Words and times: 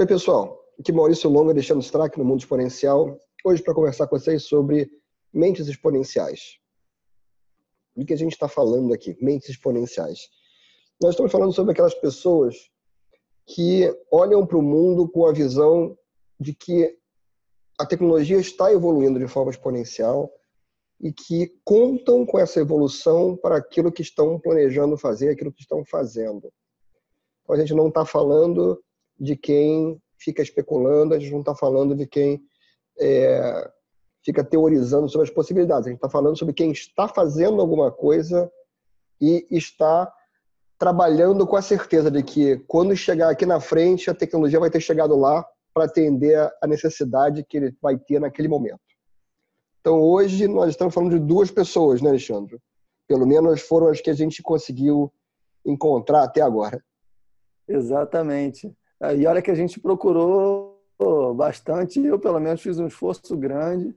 Oi, 0.00 0.06
pessoal. 0.06 0.58
Aqui 0.78 0.92
é 0.92 0.94
Maurício 0.94 1.28
Longa, 1.28 1.52
deixando 1.52 1.82
Strack 1.82 2.18
no 2.18 2.24
Mundo 2.24 2.40
Exponencial. 2.40 3.20
Hoje 3.44 3.62
para 3.62 3.74
conversar 3.74 4.06
com 4.06 4.18
vocês 4.18 4.44
sobre 4.44 4.90
mentes 5.30 5.68
exponenciais. 5.68 6.58
O 7.94 8.02
que 8.06 8.14
a 8.14 8.16
gente 8.16 8.32
está 8.32 8.48
falando 8.48 8.94
aqui? 8.94 9.14
Mentes 9.20 9.50
exponenciais. 9.50 10.20
Nós 11.02 11.10
estamos 11.10 11.30
falando 11.30 11.52
sobre 11.52 11.72
aquelas 11.72 11.92
pessoas 11.94 12.56
que 13.46 13.94
olham 14.10 14.46
para 14.46 14.56
o 14.56 14.62
mundo 14.62 15.06
com 15.06 15.26
a 15.26 15.34
visão 15.34 15.94
de 16.40 16.54
que 16.54 16.96
a 17.78 17.84
tecnologia 17.84 18.38
está 18.38 18.72
evoluindo 18.72 19.18
de 19.18 19.28
forma 19.28 19.50
exponencial 19.50 20.32
e 20.98 21.12
que 21.12 21.60
contam 21.62 22.24
com 22.24 22.38
essa 22.38 22.58
evolução 22.58 23.36
para 23.36 23.58
aquilo 23.58 23.92
que 23.92 24.00
estão 24.00 24.40
planejando 24.40 24.96
fazer, 24.96 25.28
aquilo 25.28 25.52
que 25.52 25.60
estão 25.60 25.84
fazendo. 25.84 26.50
Então 27.42 27.54
a 27.54 27.58
gente 27.58 27.74
não 27.74 27.88
está 27.88 28.06
falando 28.06 28.82
de 29.20 29.36
quem 29.36 30.00
fica 30.18 30.42
especulando, 30.42 31.14
a 31.14 31.18
gente 31.18 31.32
não 31.32 31.40
está 31.40 31.54
falando 31.54 31.94
de 31.94 32.06
quem 32.06 32.42
é, 32.98 33.70
fica 34.24 34.42
teorizando 34.42 35.08
sobre 35.08 35.28
as 35.28 35.32
possibilidades, 35.32 35.86
a 35.86 35.90
gente 35.90 35.98
está 35.98 36.08
falando 36.08 36.38
sobre 36.38 36.54
quem 36.54 36.72
está 36.72 37.06
fazendo 37.06 37.60
alguma 37.60 37.90
coisa 37.90 38.50
e 39.20 39.46
está 39.50 40.10
trabalhando 40.78 41.46
com 41.46 41.56
a 41.56 41.62
certeza 41.62 42.10
de 42.10 42.22
que 42.22 42.56
quando 42.66 42.96
chegar 42.96 43.30
aqui 43.30 43.44
na 43.44 43.60
frente, 43.60 44.08
a 44.08 44.14
tecnologia 44.14 44.58
vai 44.58 44.70
ter 44.70 44.80
chegado 44.80 45.14
lá 45.14 45.46
para 45.74 45.84
atender 45.84 46.50
a 46.62 46.66
necessidade 46.66 47.44
que 47.44 47.58
ele 47.58 47.76
vai 47.82 47.98
ter 47.98 48.18
naquele 48.18 48.48
momento. 48.48 48.80
Então, 49.80 50.00
hoje, 50.00 50.48
nós 50.48 50.70
estamos 50.70 50.92
falando 50.92 51.18
de 51.18 51.24
duas 51.24 51.50
pessoas, 51.50 52.02
né, 52.02 52.10
Alexandre? 52.10 52.58
Pelo 53.06 53.26
menos 53.26 53.60
foram 53.60 53.88
as 53.88 54.00
que 54.00 54.10
a 54.10 54.14
gente 54.14 54.42
conseguiu 54.42 55.12
encontrar 55.64 56.22
até 56.24 56.40
agora. 56.40 56.82
Exatamente. 57.68 58.72
E 59.16 59.26
olha 59.26 59.40
que 59.40 59.50
a 59.50 59.54
gente 59.54 59.80
procurou 59.80 60.78
bastante, 61.34 61.98
eu 62.04 62.18
pelo 62.18 62.38
menos 62.38 62.60
fiz 62.60 62.78
um 62.78 62.86
esforço 62.86 63.36
grande 63.36 63.94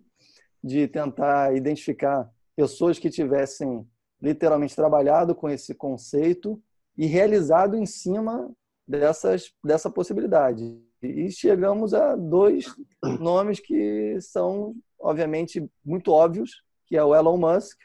de 0.63 0.87
tentar 0.87 1.55
identificar 1.55 2.31
pessoas 2.55 2.97
que 2.97 3.09
tivessem 3.09 3.85
literalmente 4.21 4.75
trabalhado 4.75 5.35
com 5.35 5.49
esse 5.49 5.75
conceito 5.75 6.61
e 6.97 7.05
realizado 7.05 7.75
em 7.75 7.85
cima 7.85 8.49
dessas, 8.87 9.53
dessa 9.63 9.89
possibilidade. 9.89 10.79
E 11.01 11.29
chegamos 11.31 11.93
a 11.93 12.15
dois 12.15 12.73
nomes 13.19 13.59
que 13.59 14.17
são, 14.21 14.73
obviamente, 14.97 15.69
muito 15.83 16.11
óbvios, 16.11 16.63
que 16.85 16.95
é 16.95 17.03
o 17.03 17.13
Elon 17.13 17.37
Musk, 17.37 17.77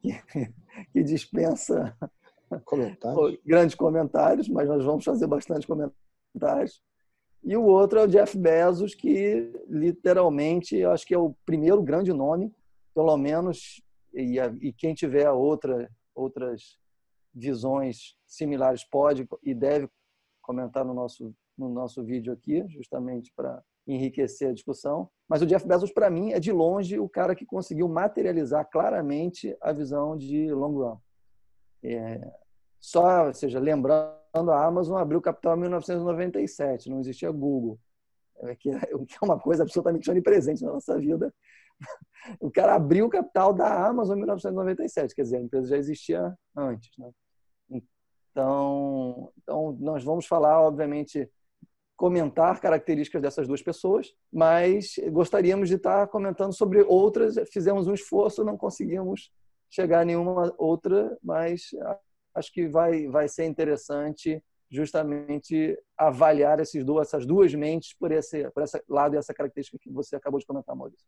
que, 0.00 0.10
que 0.92 1.02
dispensa 1.04 1.96
comentários. 2.64 3.38
grandes 3.46 3.74
comentários, 3.76 4.48
mas 4.48 4.68
nós 4.68 4.84
vamos 4.84 5.04
fazer 5.04 5.28
bastante 5.28 5.66
e 7.44 7.56
o 7.56 7.64
outro 7.64 7.98
é 7.98 8.04
o 8.04 8.08
Jeff 8.08 8.36
Bezos, 8.38 8.94
que 8.94 9.52
literalmente 9.68 10.76
eu 10.76 10.90
acho 10.90 11.06
que 11.06 11.14
é 11.14 11.18
o 11.18 11.34
primeiro 11.44 11.82
grande 11.82 12.10
nome, 12.10 12.50
pelo 12.94 13.14
menos, 13.18 13.82
e, 14.14 14.38
e 14.62 14.72
quem 14.72 14.94
tiver 14.94 15.30
outra, 15.30 15.90
outras 16.14 16.78
visões 17.34 18.16
similares 18.26 18.82
pode 18.82 19.28
e 19.42 19.52
deve 19.52 19.90
comentar 20.40 20.86
no 20.86 20.94
nosso, 20.94 21.34
no 21.56 21.68
nosso 21.68 22.02
vídeo 22.02 22.32
aqui, 22.32 22.66
justamente 22.68 23.30
para 23.36 23.62
enriquecer 23.86 24.48
a 24.48 24.54
discussão. 24.54 25.10
Mas 25.28 25.42
o 25.42 25.46
Jeff 25.46 25.66
Bezos, 25.66 25.92
para 25.92 26.08
mim, 26.08 26.32
é 26.32 26.40
de 26.40 26.50
longe 26.50 26.98
o 26.98 27.08
cara 27.08 27.34
que 27.34 27.44
conseguiu 27.44 27.88
materializar 27.88 28.66
claramente 28.70 29.54
a 29.60 29.70
visão 29.70 30.16
de 30.16 30.50
long 30.50 30.72
run. 30.72 30.96
É, 31.82 32.32
só, 32.80 33.26
ou 33.26 33.34
seja, 33.34 33.60
lembrando 33.60 34.23
quando 34.34 34.50
a 34.50 34.66
Amazon 34.66 34.98
abriu 34.98 35.20
capital 35.22 35.56
em 35.56 35.60
1997, 35.60 36.90
não 36.90 36.98
existia 36.98 37.30
Google, 37.30 37.78
é 38.42 38.56
que 38.56 38.68
é 38.68 38.80
uma 39.22 39.38
coisa 39.38 39.62
absolutamente 39.62 40.10
onipresente 40.10 40.64
na 40.64 40.72
nossa 40.72 40.98
vida. 40.98 41.32
O 42.40 42.50
cara 42.50 42.74
abriu 42.74 43.06
o 43.06 43.10
capital 43.10 43.52
da 43.52 43.86
Amazon 43.86 44.16
em 44.16 44.20
1997, 44.22 45.14
quer 45.14 45.22
dizer, 45.22 45.36
a 45.36 45.40
empresa 45.40 45.68
já 45.68 45.76
existia 45.76 46.34
antes. 46.56 46.90
Né? 46.98 47.10
Então, 48.32 49.30
então, 49.40 49.76
nós 49.78 50.02
vamos 50.02 50.26
falar, 50.26 50.60
obviamente, 50.60 51.30
comentar 51.96 52.60
características 52.60 53.22
dessas 53.22 53.46
duas 53.46 53.62
pessoas, 53.62 54.12
mas 54.32 54.96
gostaríamos 55.12 55.68
de 55.68 55.76
estar 55.76 56.08
comentando 56.08 56.52
sobre 56.52 56.82
outras. 56.82 57.36
Fizemos 57.52 57.86
um 57.86 57.94
esforço, 57.94 58.42
não 58.42 58.56
conseguimos 58.56 59.30
chegar 59.70 60.00
a 60.00 60.04
nenhuma 60.04 60.52
outra, 60.58 61.16
mas 61.22 61.70
acho 62.34 62.52
que 62.52 62.66
vai, 62.68 63.06
vai 63.06 63.28
ser 63.28 63.44
interessante 63.44 64.42
justamente 64.70 65.78
avaliar 65.96 66.58
esses 66.58 66.84
duas, 66.84 67.08
essas 67.08 67.24
duas 67.24 67.54
mentes 67.54 67.94
por 67.94 68.10
esse, 68.10 68.50
por 68.50 68.62
esse 68.62 68.82
lado 68.88 69.14
e 69.14 69.18
essa 69.18 69.32
característica 69.32 69.78
que 69.80 69.90
você 69.90 70.16
acabou 70.16 70.40
de 70.40 70.46
comentar, 70.46 70.74
Maurício. 70.74 71.06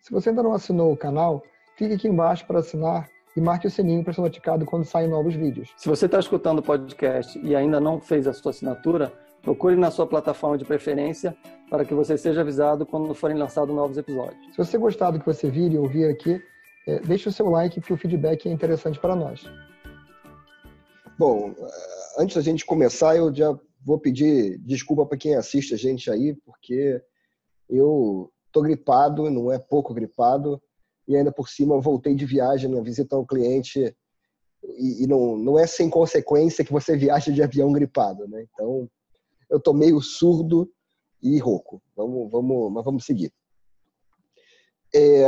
Se 0.00 0.10
você 0.10 0.30
ainda 0.30 0.42
não 0.42 0.52
assinou 0.52 0.92
o 0.92 0.96
canal, 0.96 1.42
clique 1.76 1.94
aqui 1.94 2.08
embaixo 2.08 2.46
para 2.46 2.58
assinar 2.58 3.08
e 3.36 3.40
marque 3.40 3.66
o 3.66 3.70
sininho 3.70 4.02
para 4.02 4.12
ser 4.12 4.20
notificado 4.20 4.64
quando 4.66 4.84
saem 4.84 5.08
novos 5.08 5.34
vídeos. 5.34 5.72
Se 5.76 5.88
você 5.88 6.06
está 6.06 6.18
escutando 6.18 6.58
o 6.58 6.62
podcast 6.62 7.38
e 7.38 7.54
ainda 7.54 7.78
não 7.78 8.00
fez 8.00 8.26
a 8.26 8.32
sua 8.32 8.50
assinatura, 8.50 9.12
procure 9.42 9.76
na 9.76 9.90
sua 9.90 10.06
plataforma 10.06 10.58
de 10.58 10.64
preferência 10.64 11.36
para 11.70 11.84
que 11.84 11.94
você 11.94 12.18
seja 12.18 12.40
avisado 12.40 12.84
quando 12.84 13.14
forem 13.14 13.36
lançados 13.36 13.74
novos 13.74 13.96
episódios. 13.96 14.44
Se 14.52 14.58
você 14.58 14.78
gostar 14.78 15.10
do 15.12 15.20
que 15.20 15.26
você 15.26 15.48
vir 15.50 15.72
e 15.72 15.78
ouvir 15.78 16.06
aqui, 16.06 16.42
é, 16.88 17.00
deixe 17.00 17.28
o 17.28 17.32
seu 17.32 17.50
like, 17.50 17.82
que 17.82 17.92
o 17.92 17.98
feedback 17.98 18.48
é 18.48 18.50
interessante 18.52 18.98
para 18.98 19.14
nós. 19.14 19.44
Bom, 21.18 21.54
antes 22.18 22.34
da 22.36 22.40
gente 22.40 22.64
começar, 22.64 23.14
eu 23.14 23.34
já 23.34 23.54
vou 23.84 23.98
pedir 23.98 24.58
desculpa 24.60 25.04
para 25.04 25.18
quem 25.18 25.34
assiste 25.34 25.74
a 25.74 25.76
gente 25.76 26.10
aí, 26.10 26.34
porque 26.46 27.02
eu 27.68 28.32
tô 28.50 28.62
gripado, 28.62 29.30
não 29.30 29.52
é 29.52 29.58
pouco 29.58 29.92
gripado, 29.92 30.62
e 31.06 31.14
ainda 31.14 31.30
por 31.30 31.50
cima 31.50 31.78
voltei 31.78 32.14
de 32.14 32.24
viagem, 32.24 32.70
minha 32.70 32.82
visita 32.82 33.14
ao 33.14 33.26
cliente, 33.26 33.94
e, 34.62 35.04
e 35.04 35.06
não, 35.06 35.36
não 35.36 35.58
é 35.58 35.66
sem 35.66 35.90
consequência 35.90 36.64
que 36.64 36.72
você 36.72 36.96
viaja 36.96 37.30
de 37.30 37.42
avião 37.42 37.70
gripado, 37.70 38.26
né? 38.26 38.46
Então, 38.50 38.88
eu 39.50 39.60
tô 39.60 39.74
meio 39.74 40.00
surdo 40.00 40.70
e 41.22 41.38
rouco. 41.38 41.82
Vamos, 41.94 42.30
vamos, 42.30 42.72
mas 42.72 42.82
vamos 42.82 43.04
seguir. 43.04 43.30
É, 44.94 45.22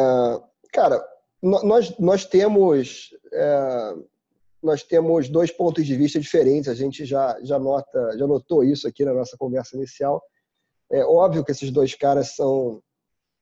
cara, 0.73 1.05
nós, 1.43 1.99
nós 1.99 2.25
temos 2.25 3.15
é, 3.33 3.95
nós 4.63 4.83
temos 4.83 5.29
dois 5.29 5.51
pontos 5.51 5.87
de 5.87 5.97
vista 5.97 6.21
diferentes. 6.21 6.69
A 6.69 6.75
gente 6.75 7.05
já 7.05 7.39
já 7.43 7.59
nota 7.59 8.17
já 8.19 8.27
notou 8.27 8.63
isso 8.63 8.87
aqui 8.87 9.05
na 9.05 9.15
nossa 9.15 9.37
conversa 9.37 9.77
inicial. 9.77 10.23
É 10.91 11.05
óbvio 11.05 11.45
que 11.45 11.53
esses 11.53 11.71
dois 11.71 11.95
caras 11.95 12.35
são 12.35 12.83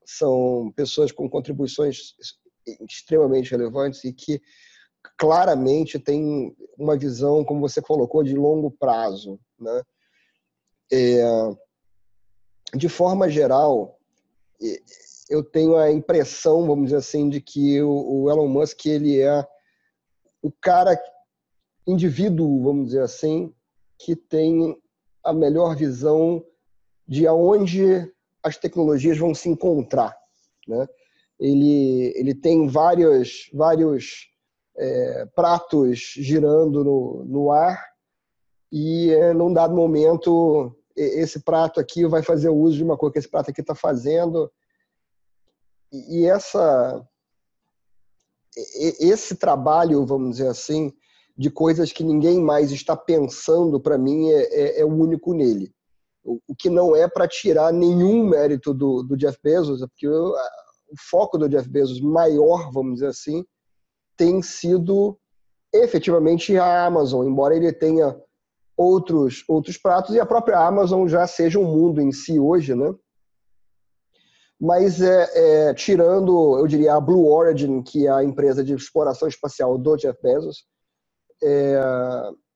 são 0.04 0.72
pessoas 0.74 1.12
com 1.12 1.28
contribuições 1.28 2.14
extremamente 2.88 3.50
relevantes 3.50 4.04
e 4.04 4.12
que 4.12 4.40
claramente 5.16 5.98
têm 5.98 6.56
uma 6.78 6.96
visão, 6.96 7.44
como 7.44 7.60
você 7.60 7.80
colocou, 7.80 8.22
de 8.22 8.34
longo 8.34 8.70
prazo, 8.70 9.38
né? 9.58 9.82
É, 10.90 11.22
de 12.74 12.88
forma 12.88 13.28
geral, 13.28 13.98
eu 15.28 15.42
tenho 15.42 15.76
a 15.76 15.90
impressão, 15.92 16.66
vamos 16.66 16.86
dizer 16.86 16.96
assim, 16.96 17.28
de 17.28 17.40
que 17.40 17.82
o, 17.82 18.30
Elon 18.30 18.48
Musk 18.48 18.86
ele 18.86 19.20
é 19.20 19.46
o 20.42 20.50
cara, 20.50 20.98
indivíduo, 21.86 22.62
vamos 22.62 22.86
dizer 22.86 23.02
assim, 23.02 23.52
que 23.98 24.16
tem 24.16 24.76
a 25.22 25.32
melhor 25.32 25.76
visão 25.76 26.44
de 27.06 27.26
aonde 27.26 28.10
as 28.42 28.56
tecnologias 28.56 29.18
vão 29.18 29.34
se 29.34 29.48
encontrar, 29.48 30.16
né? 30.66 30.86
Ele 31.40 32.12
ele 32.16 32.34
tem 32.34 32.66
vários 32.66 33.48
vários 33.52 34.28
é, 34.76 35.26
pratos 35.34 36.14
girando 36.16 36.84
no, 36.84 37.24
no 37.24 37.52
ar 37.52 37.84
e 38.70 39.10
é, 39.12 39.32
num 39.32 39.52
dado 39.52 39.74
momento 39.74 40.74
esse 40.96 41.40
prato 41.40 41.78
aqui 41.78 42.04
vai 42.06 42.22
fazer 42.22 42.48
uso 42.48 42.76
de 42.76 42.84
uma 42.84 42.96
coisa 42.96 43.12
que 43.12 43.18
esse 43.20 43.30
prato 43.30 43.50
aqui 43.50 43.60
está 43.60 43.74
fazendo 43.74 44.50
e 45.92 46.26
essa 46.26 47.06
esse 49.00 49.36
trabalho, 49.36 50.04
vamos 50.04 50.36
dizer 50.36 50.48
assim, 50.48 50.92
de 51.36 51.50
coisas 51.50 51.92
que 51.92 52.02
ninguém 52.02 52.40
mais 52.40 52.72
está 52.72 52.96
pensando, 52.96 53.78
para 53.78 53.96
mim, 53.96 54.30
é, 54.30 54.42
é, 54.42 54.80
é, 54.80 54.84
o 54.84 54.88
único 54.88 55.32
nele. 55.32 55.72
O, 56.24 56.40
o 56.48 56.54
que 56.56 56.68
não 56.68 56.96
é 56.96 57.08
para 57.08 57.28
tirar 57.28 57.72
nenhum 57.72 58.26
mérito 58.26 58.74
do, 58.74 59.04
do 59.04 59.16
Jeff 59.16 59.38
Bezos, 59.42 59.80
é 59.80 59.86
porque 59.86 60.08
o, 60.08 60.32
o 60.32 60.96
foco 61.08 61.38
do 61.38 61.48
Jeff 61.48 61.68
Bezos 61.68 62.00
maior, 62.00 62.72
vamos 62.72 62.94
dizer 62.94 63.08
assim, 63.08 63.44
tem 64.16 64.42
sido 64.42 65.16
efetivamente 65.72 66.56
a 66.56 66.86
Amazon, 66.86 67.26
embora 67.26 67.54
ele 67.54 67.72
tenha 67.72 68.18
outros 68.76 69.44
outros 69.48 69.76
pratos 69.76 70.14
e 70.14 70.20
a 70.20 70.26
própria 70.26 70.58
Amazon 70.58 71.06
já 71.08 71.26
seja 71.26 71.58
um 71.58 71.64
mundo 71.64 72.00
em 72.00 72.12
si 72.12 72.38
hoje, 72.38 72.74
né? 72.74 72.94
Mas 74.60 75.00
é, 75.00 75.68
é, 75.68 75.74
tirando, 75.74 76.58
eu 76.58 76.66
diria, 76.66 76.94
a 76.94 77.00
Blue 77.00 77.30
Origin, 77.30 77.82
que 77.82 78.06
é 78.06 78.10
a 78.10 78.24
empresa 78.24 78.64
de 78.64 78.74
exploração 78.74 79.28
espacial 79.28 79.78
do 79.78 79.96
Jeff 79.96 80.18
Bezos, 80.20 80.64
é, 81.42 81.80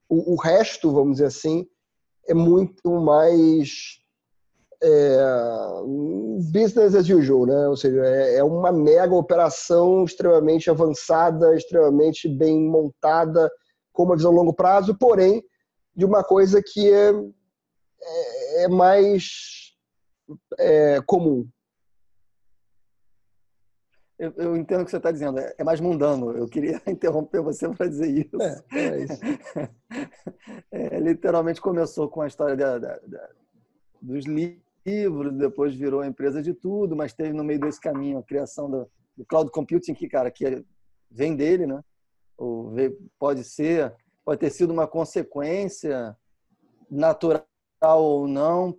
o, 0.09 0.35
o, 0.35 0.37
resto, 0.37 0.91
vamos 0.91 1.15
dizer 1.15 1.27
assim, 1.27 1.67
é 2.27 2.35
muito 2.35 2.91
mais 3.01 4.01
é, 4.83 5.17
business 6.53 6.95
as 6.95 7.09
usual, 7.09 7.47
né? 7.47 7.69
Ou 7.69 7.77
seja, 7.77 8.05
é, 8.05 8.37
é 8.37 8.45
uma 8.45 8.73
mega 8.73 9.15
operação 9.15 10.05
extremamente 10.05 10.69
avançada, 10.69 11.55
extremamente 11.55 12.29
bem 12.29 12.61
montada, 12.61 13.49
com 13.93 14.05
uma 14.05 14.17
visão 14.17 14.33
a 14.33 14.35
longo 14.35 14.53
prazo, 14.53 14.97
porém 14.99 15.43
de 15.95 16.05
uma 16.05 16.25
coisa 16.25 16.61
que 16.65 16.91
é, 16.91 17.13
é, 18.03 18.65
é 18.65 18.69
mais 18.69 19.73
é, 20.59 21.01
comum. 21.07 21.47
Eu, 24.23 24.33
eu, 24.37 24.57
entendo 24.57 24.83
o 24.83 24.85
que 24.85 24.91
você 24.93 24.99
está 24.99 25.11
dizendo, 25.11 25.41
é, 25.41 25.53
é 25.59 25.65
mais 25.65 25.81
mundano. 25.81 26.31
Eu 26.31 26.47
queria 26.47 26.81
interromper 26.87 27.41
você 27.41 27.69
para 27.69 27.89
dizer 27.89 28.09
isso. 28.09 28.41
É, 28.41 28.63
é 28.73 29.01
isso. 29.01 29.21
É, 30.71 30.99
literalmente 30.99 31.61
começou 31.61 32.09
com 32.09 32.23
a 32.23 32.27
história 32.27 32.57
da, 32.57 32.79
da, 32.79 32.99
da, 32.99 33.29
dos 34.01 34.25
livros, 34.25 35.33
depois 35.35 35.75
virou 35.75 36.01
a 36.01 36.07
empresa 36.07 36.43
de 36.43 36.55
tudo, 36.55 36.97
mas 36.97 37.13
teve 37.13 37.33
no 37.33 37.45
meio 37.45 37.61
desse 37.61 37.81
caminho 37.81 38.19
a 38.19 38.23
criação 38.23 38.71
do, 38.71 38.91
do 39.17 39.25
cloud 39.27 39.51
computing, 39.51 39.93
que, 39.93 40.09
cara, 40.09 40.31
que 40.31 40.65
vem 41.11 41.37
dele, 41.37 41.67
né? 41.67 41.83
Ou 42.39 42.73
pode 43.19 43.45
ser 43.45 43.95
pode 44.25 44.41
ter 44.41 44.51
sido 44.51 44.73
uma 44.73 44.87
consequência 44.87 46.17
natural 46.91 47.45
ou 47.83 48.27
não, 48.27 48.75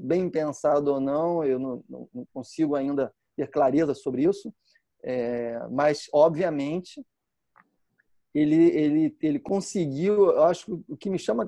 bem 0.00 0.30
pensado 0.30 0.92
ou 0.92 1.00
não, 1.00 1.44
eu 1.44 1.58
não, 1.58 1.84
não 1.88 2.26
consigo 2.32 2.76
ainda 2.76 3.12
ter 3.36 3.50
clareza 3.50 3.94
sobre 3.94 4.24
isso, 4.24 4.52
é, 5.02 5.58
mas 5.70 6.08
obviamente 6.12 7.04
ele, 8.34 8.66
ele, 8.70 9.16
ele 9.20 9.38
conseguiu, 9.38 10.30
eu 10.30 10.44
acho 10.44 10.66
que 10.66 10.72
o 10.92 10.96
que 10.96 11.10
me 11.10 11.18
chama 11.18 11.44
a 11.44 11.46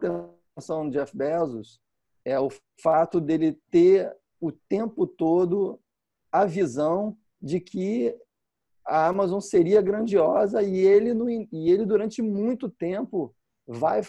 atenção 0.52 0.88
do 0.88 0.92
Jeff 0.92 1.16
Bezos 1.16 1.80
é 2.24 2.38
o 2.38 2.48
fato 2.80 3.20
dele 3.20 3.58
ter 3.70 4.14
o 4.40 4.52
tempo 4.52 5.06
todo 5.06 5.80
a 6.30 6.44
visão 6.44 7.16
de 7.40 7.60
que 7.60 8.16
a 8.84 9.08
Amazon 9.08 9.40
seria 9.40 9.82
grandiosa 9.82 10.62
e 10.62 10.78
ele, 10.78 11.12
no, 11.12 11.28
e 11.28 11.48
ele 11.52 11.84
durante 11.84 12.22
muito 12.22 12.68
tempo 12.68 13.34
vai 13.66 14.02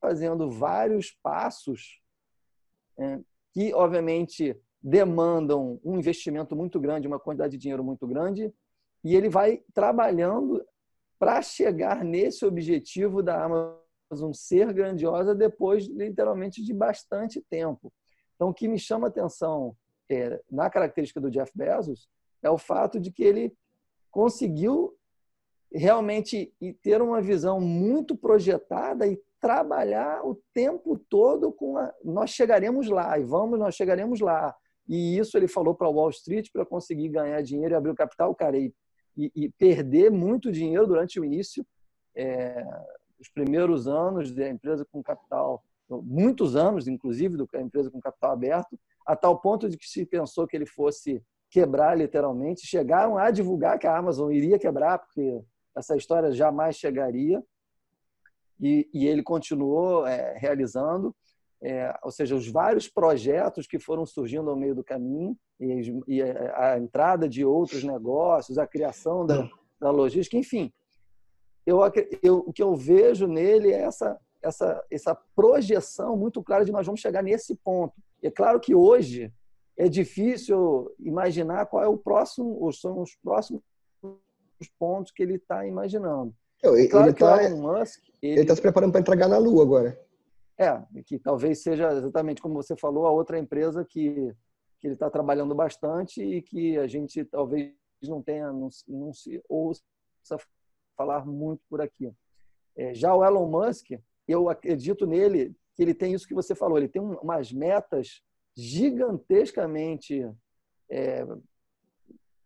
fazendo 0.00 0.50
vários 0.50 1.10
passos 1.22 2.00
é, 2.98 3.20
que, 3.52 3.74
obviamente, 3.74 4.58
demandam 4.82 5.80
um 5.84 5.96
investimento 5.96 6.56
muito 6.56 6.80
grande, 6.80 7.06
uma 7.06 7.20
quantidade 7.20 7.52
de 7.52 7.58
dinheiro 7.58 7.84
muito 7.84 8.06
grande, 8.06 8.52
e 9.04 9.14
ele 9.14 9.28
vai 9.28 9.62
trabalhando 9.72 10.64
para 11.18 11.40
chegar 11.40 12.04
nesse 12.04 12.44
objetivo 12.44 13.22
da 13.22 13.44
Amazon 13.44 14.32
ser 14.32 14.72
grandiosa 14.72 15.34
depois, 15.34 15.86
literalmente, 15.86 16.62
de 16.62 16.74
bastante 16.74 17.40
tempo. 17.48 17.92
Então, 18.34 18.48
o 18.48 18.54
que 18.54 18.66
me 18.66 18.78
chama 18.78 19.06
a 19.06 19.10
atenção 19.10 19.76
é, 20.10 20.40
na 20.50 20.68
característica 20.68 21.20
do 21.20 21.30
Jeff 21.30 21.52
Bezos 21.54 22.08
é 22.42 22.50
o 22.50 22.58
fato 22.58 22.98
de 22.98 23.12
que 23.12 23.22
ele 23.22 23.56
conseguiu 24.10 24.96
realmente 25.72 26.52
ter 26.82 27.00
uma 27.00 27.22
visão 27.22 27.60
muito 27.60 28.16
projetada 28.16 29.06
e 29.06 29.18
trabalhar 29.40 30.26
o 30.26 30.34
tempo 30.52 30.98
todo 31.08 31.52
com 31.52 31.78
a, 31.78 31.92
nós 32.04 32.30
chegaremos 32.30 32.88
lá 32.88 33.18
e 33.18 33.24
vamos 33.24 33.58
nós 33.58 33.74
chegaremos 33.74 34.20
lá 34.20 34.54
e 34.88 35.18
isso 35.18 35.36
ele 35.36 35.48
falou 35.48 35.74
para 35.74 35.88
Wall 35.88 36.10
Street 36.10 36.48
para 36.52 36.66
conseguir 36.66 37.08
ganhar 37.08 37.40
dinheiro 37.42 37.74
e 37.74 37.76
abrir 37.76 37.90
o 37.90 37.96
capital 37.96 38.34
cara 38.34 38.58
e, 38.58 38.72
e, 39.16 39.50
perder 39.58 40.10
muito 40.10 40.50
dinheiro 40.50 40.86
durante 40.86 41.20
o 41.20 41.24
início 41.24 41.64
é, 42.14 42.64
os 43.20 43.28
primeiros 43.28 43.86
anos 43.86 44.34
da 44.34 44.48
empresa 44.48 44.86
com 44.90 45.02
capital 45.02 45.62
muitos 45.88 46.56
anos 46.56 46.88
inclusive 46.88 47.36
da 47.36 47.60
empresa 47.60 47.90
com 47.90 48.00
capital 48.00 48.32
aberto 48.32 48.78
a 49.06 49.16
tal 49.16 49.38
ponto 49.40 49.68
de 49.68 49.76
que 49.76 49.88
se 49.88 50.04
pensou 50.06 50.46
que 50.46 50.56
ele 50.56 50.66
fosse 50.66 51.22
quebrar 51.52 51.96
literalmente. 51.96 52.66
Chegaram 52.66 53.18
a 53.18 53.30
divulgar 53.30 53.78
que 53.78 53.86
a 53.86 53.96
Amazon 53.96 54.32
iria 54.32 54.58
quebrar, 54.58 54.98
porque 54.98 55.40
essa 55.76 55.94
história 55.96 56.32
jamais 56.32 56.76
chegaria. 56.76 57.42
E, 58.58 58.88
e 58.94 59.06
ele 59.06 59.22
continuou 59.22 60.06
é, 60.06 60.38
realizando, 60.38 61.14
é, 61.62 61.96
ou 62.02 62.10
seja, 62.10 62.34
os 62.34 62.48
vários 62.48 62.88
projetos 62.88 63.66
que 63.66 63.78
foram 63.78 64.04
surgindo 64.04 64.50
ao 64.50 64.56
meio 64.56 64.74
do 64.74 64.82
caminho, 64.82 65.36
e, 65.60 66.02
e 66.08 66.22
a, 66.22 66.76
entrada 66.76 67.28
de 67.28 67.44
outros 67.44 67.84
negócios, 67.84 68.58
a 68.58 68.66
criação 68.66 69.24
da, 69.24 69.48
da 69.80 69.90
logística, 69.90 70.36
enfim. 70.36 70.72
Eu, 71.64 71.78
eu, 72.20 72.38
o 72.38 72.52
que 72.52 72.62
eu 72.62 72.74
vejo 72.74 73.28
nele 73.28 73.70
é 73.70 73.82
essa, 73.82 74.18
essa, 74.42 74.84
essa 74.90 75.16
projeção 75.36 76.16
muito 76.16 76.42
clara 76.42 76.64
de 76.64 76.72
nós 76.72 76.84
vamos 76.84 77.00
chegar 77.00 77.22
nesse 77.22 77.54
ponto. 77.54 77.94
E 78.20 78.26
é 78.26 78.30
claro 78.30 78.58
que 78.58 78.74
hoje 78.74 79.32
é 79.76 79.88
difícil 79.88 80.92
imaginar 80.98 81.66
qual 81.66 81.84
é 81.84 81.88
o 81.88 81.96
próximo, 81.96 82.58
ou 82.60 82.72
são 82.72 83.00
os 83.00 83.14
próximos 83.22 83.62
pontos 84.78 85.12
que 85.12 85.22
ele 85.22 85.36
está 85.36 85.64
imaginando. 85.64 86.34
Ele, 86.62 86.88
claro 86.88 87.06
ele 87.06 87.12
está 87.12 87.42
ele... 88.20 88.44
tá 88.44 88.54
se 88.56 88.62
preparando 88.62 88.90
para 88.90 89.00
entregar 89.00 89.28
na 89.28 89.38
Lua 89.38 89.62
agora. 89.62 89.98
É, 90.62 91.02
que 91.02 91.18
talvez 91.18 91.62
seja 91.62 91.92
exatamente 91.92 92.40
como 92.40 92.54
você 92.54 92.76
falou, 92.76 93.06
a 93.06 93.10
outra 93.10 93.38
empresa 93.38 93.84
que, 93.84 94.34
que 94.78 94.86
ele 94.86 94.94
está 94.94 95.10
trabalhando 95.10 95.54
bastante 95.54 96.22
e 96.22 96.42
que 96.42 96.78
a 96.78 96.86
gente 96.86 97.24
talvez 97.24 97.74
não 98.02 98.22
tenha, 98.22 98.52
não, 98.52 98.68
não 98.86 99.12
se 99.12 99.42
ouça 99.48 99.82
falar 100.96 101.26
muito 101.26 101.62
por 101.68 101.80
aqui. 101.80 102.12
É, 102.76 102.94
já 102.94 103.14
o 103.14 103.24
Elon 103.24 103.48
Musk, 103.48 103.90
eu 104.28 104.48
acredito 104.48 105.06
nele 105.06 105.54
que 105.74 105.82
ele 105.82 105.94
tem 105.94 106.12
isso 106.12 106.28
que 106.28 106.34
você 106.34 106.54
falou, 106.54 106.78
ele 106.78 106.88
tem 106.88 107.02
umas 107.02 107.52
metas 107.52 108.22
gigantescamente 108.54 110.30
é, 110.90 111.26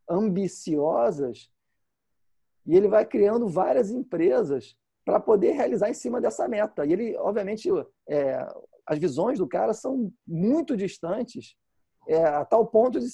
ambiciosas 0.08 1.50
e 2.64 2.76
ele 2.76 2.88
vai 2.88 3.04
criando 3.04 3.48
várias 3.48 3.90
empresas 3.90 4.76
para 5.04 5.20
poder 5.20 5.52
realizar 5.52 5.88
em 5.88 5.94
cima 5.94 6.20
dessa 6.20 6.48
meta. 6.48 6.84
E 6.84 6.92
ele, 6.92 7.16
obviamente, 7.16 7.68
é, 8.08 8.46
as 8.86 8.98
visões 8.98 9.38
do 9.38 9.48
cara 9.48 9.74
são 9.74 10.12
muito 10.26 10.76
distantes, 10.76 11.56
é, 12.08 12.22
a 12.24 12.44
tal 12.44 12.66
ponto 12.66 13.00
de, 13.00 13.06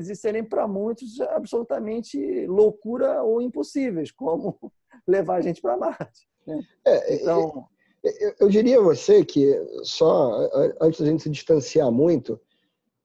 de 0.00 0.16
serem 0.16 0.44
para 0.44 0.66
muitos 0.66 1.20
absolutamente 1.20 2.46
loucura 2.46 3.22
ou 3.22 3.40
impossíveis, 3.40 4.10
como 4.10 4.58
levar 5.06 5.36
a 5.36 5.40
gente 5.40 5.60
para 5.60 5.76
Marte. 5.76 6.28
Né? 6.46 6.60
É, 6.84 7.14
então, 7.14 7.68
eu, 8.02 8.34
eu 8.40 8.48
diria 8.48 8.78
a 8.78 8.82
você 8.82 9.24
que, 9.24 9.54
só 9.82 10.48
antes 10.80 11.00
da 11.00 11.06
gente 11.06 11.22
se 11.22 11.30
distanciar 11.30 11.90
muito, 11.90 12.40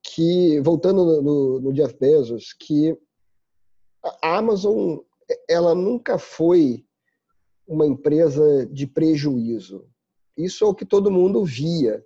que, 0.01 0.59
voltando 0.61 1.05
no, 1.05 1.21
no, 1.21 1.61
no 1.61 1.73
Jeff 1.73 1.97
Bezos, 1.97 2.53
que 2.53 2.97
a 4.21 4.37
Amazon 4.37 4.97
ela 5.49 5.73
nunca 5.73 6.17
foi 6.17 6.85
uma 7.65 7.85
empresa 7.87 8.65
de 8.65 8.85
prejuízo. 8.85 9.87
Isso 10.37 10.63
é 10.63 10.67
o 10.67 10.73
que 10.73 10.85
todo 10.85 11.11
mundo 11.11 11.43
via. 11.43 12.03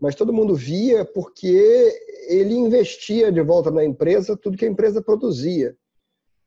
Mas 0.00 0.14
todo 0.14 0.32
mundo 0.32 0.54
via 0.54 1.04
porque 1.04 1.92
ele 2.28 2.54
investia 2.54 3.30
de 3.30 3.40
volta 3.42 3.70
na 3.70 3.84
empresa 3.84 4.36
tudo 4.36 4.56
que 4.56 4.64
a 4.64 4.70
empresa 4.70 5.02
produzia. 5.02 5.76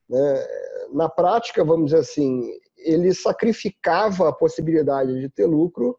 Né? 0.09 0.47
Na 0.93 1.09
prática, 1.09 1.63
vamos 1.63 1.87
dizer 1.87 1.99
assim, 1.99 2.51
ele 2.77 3.13
sacrificava 3.13 4.29
a 4.29 4.33
possibilidade 4.33 5.19
de 5.19 5.29
ter 5.29 5.45
lucro 5.45 5.97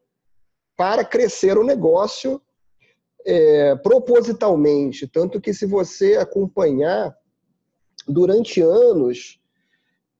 para 0.77 1.05
crescer 1.05 1.59
o 1.59 1.65
negócio 1.65 2.41
é, 3.27 3.75
propositalmente. 3.77 5.07
Tanto 5.07 5.41
que, 5.41 5.53
se 5.53 5.67
você 5.67 6.17
acompanhar 6.17 7.15
durante 8.07 8.61
anos, 8.63 9.41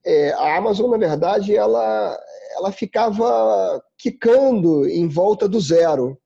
é, 0.05 0.31
a 0.33 0.57
Amazon, 0.57 0.91
na 0.91 0.97
verdade, 0.97 1.55
ela, 1.55 2.19
ela 2.57 2.71
ficava 2.71 3.83
quicando 3.99 4.87
em 4.87 5.07
volta 5.07 5.47
do 5.47 5.59
zero. 5.59 6.17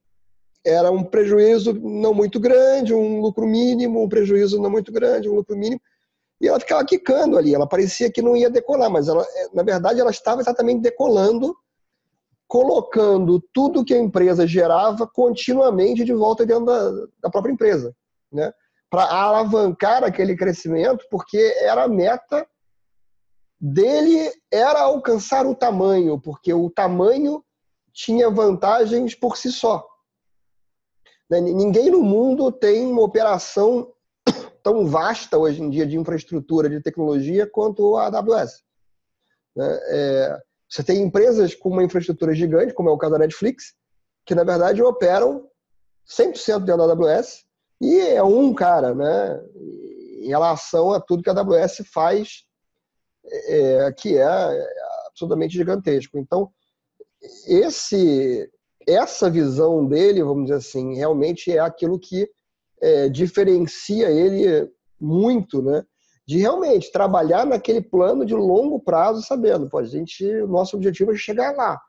Era 0.65 0.89
um 0.91 1.03
prejuízo 1.03 1.73
não 1.73 2.13
muito 2.13 2.39
grande, 2.39 2.93
um 2.93 3.19
lucro 3.19 3.45
mínimo, 3.45 4.01
um 4.01 4.07
prejuízo 4.07 4.61
não 4.61 4.69
muito 4.69 4.93
grande, 4.93 5.27
um 5.27 5.35
lucro 5.35 5.57
mínimo 5.57 5.81
e 6.43 6.47
ela 6.47 6.59
ficava 6.59 6.83
quicando 6.85 7.37
ali. 7.37 7.55
Ela 7.55 7.65
parecia 7.65 8.11
que 8.11 8.21
não 8.21 8.35
ia 8.35 8.49
decolar, 8.49 8.89
mas 8.89 9.07
ela, 9.07 9.23
é, 9.23 9.47
na 9.53 9.63
verdade 9.63 10.01
ela 10.01 10.11
estava 10.11 10.41
exatamente 10.41 10.81
decolando, 10.81 11.55
colocando 12.45 13.41
tudo 13.53 13.85
que 13.85 13.93
a 13.93 13.99
empresa 13.99 14.45
gerava 14.45 15.07
continuamente 15.07 16.03
de 16.03 16.13
volta 16.13 16.45
dentro 16.45 16.65
da, 16.65 16.91
da 17.21 17.29
própria 17.29 17.53
empresa, 17.53 17.95
né? 18.29 18.53
Para 18.89 19.05
alavancar 19.05 20.03
aquele 20.03 20.35
crescimento, 20.35 21.05
porque 21.09 21.55
era 21.61 21.85
a 21.85 21.87
meta 21.87 22.45
dele 23.59 24.29
era 24.51 24.81
alcançar 24.81 25.47
o 25.47 25.55
tamanho, 25.55 26.19
porque 26.19 26.53
o 26.53 26.69
tamanho 26.69 27.41
tinha 27.93 28.29
vantagens 28.29 29.13
por 29.15 29.37
si 29.37 29.51
só. 29.51 29.87
Né? 31.29 31.39
Ninguém 31.39 31.89
no 31.89 32.01
mundo 32.01 32.51
tem 32.51 32.85
uma 32.87 33.03
operação 33.03 33.93
tão 34.63 34.87
vasta 34.87 35.37
hoje 35.37 35.61
em 35.61 35.69
dia 35.69 35.85
de 35.85 35.97
infraestrutura, 35.97 36.69
de 36.69 36.81
tecnologia, 36.81 37.47
quanto 37.47 37.95
a 37.95 38.07
AWS. 38.07 38.63
Né? 39.55 39.79
É, 39.87 40.41
você 40.67 40.83
tem 40.83 41.01
empresas 41.01 41.53
com 41.53 41.69
uma 41.69 41.83
infraestrutura 41.83 42.33
gigante, 42.33 42.73
como 42.73 42.89
é 42.89 42.91
o 42.91 42.97
caso 42.97 43.13
da 43.13 43.19
Netflix, 43.19 43.75
que 44.25 44.33
na 44.33 44.43
verdade 44.43 44.81
operam 44.81 45.47
100% 46.09 46.59
dentro 46.59 46.87
da 46.87 46.93
AWS 46.93 47.45
e 47.79 47.99
é 47.99 48.23
um 48.23 48.53
cara, 48.53 48.95
né, 48.95 49.41
em 50.21 50.29
relação 50.29 50.91
a 50.93 50.99
tudo 51.01 51.21
que 51.21 51.29
a 51.29 51.33
AWS 51.33 51.83
faz, 51.93 52.43
é, 53.25 53.91
que 53.91 54.17
é 54.17 54.25
absolutamente 55.07 55.53
gigantesco. 55.53 56.17
Então, 56.17 56.51
esse, 57.47 58.49
essa 58.87 59.29
visão 59.29 59.85
dele, 59.85 60.23
vamos 60.23 60.45
dizer 60.45 60.57
assim, 60.57 60.95
realmente 60.95 61.51
é 61.51 61.59
aquilo 61.59 61.99
que 61.99 62.29
é, 62.81 63.09
diferencia 63.09 64.09
ele 64.09 64.69
muito, 64.99 65.61
né? 65.61 65.83
De 66.25 66.37
realmente 66.37 66.91
trabalhar 66.91 67.45
naquele 67.45 67.81
plano 67.81 68.25
de 68.25 68.33
longo 68.33 68.79
prazo, 68.79 69.21
sabendo, 69.21 69.69
pô, 69.69 69.79
a 69.79 69.85
gente, 69.85 70.25
o 70.41 70.47
nosso 70.47 70.75
objetivo 70.75 71.11
é 71.11 71.15
chegar 71.15 71.55
lá. 71.55 71.79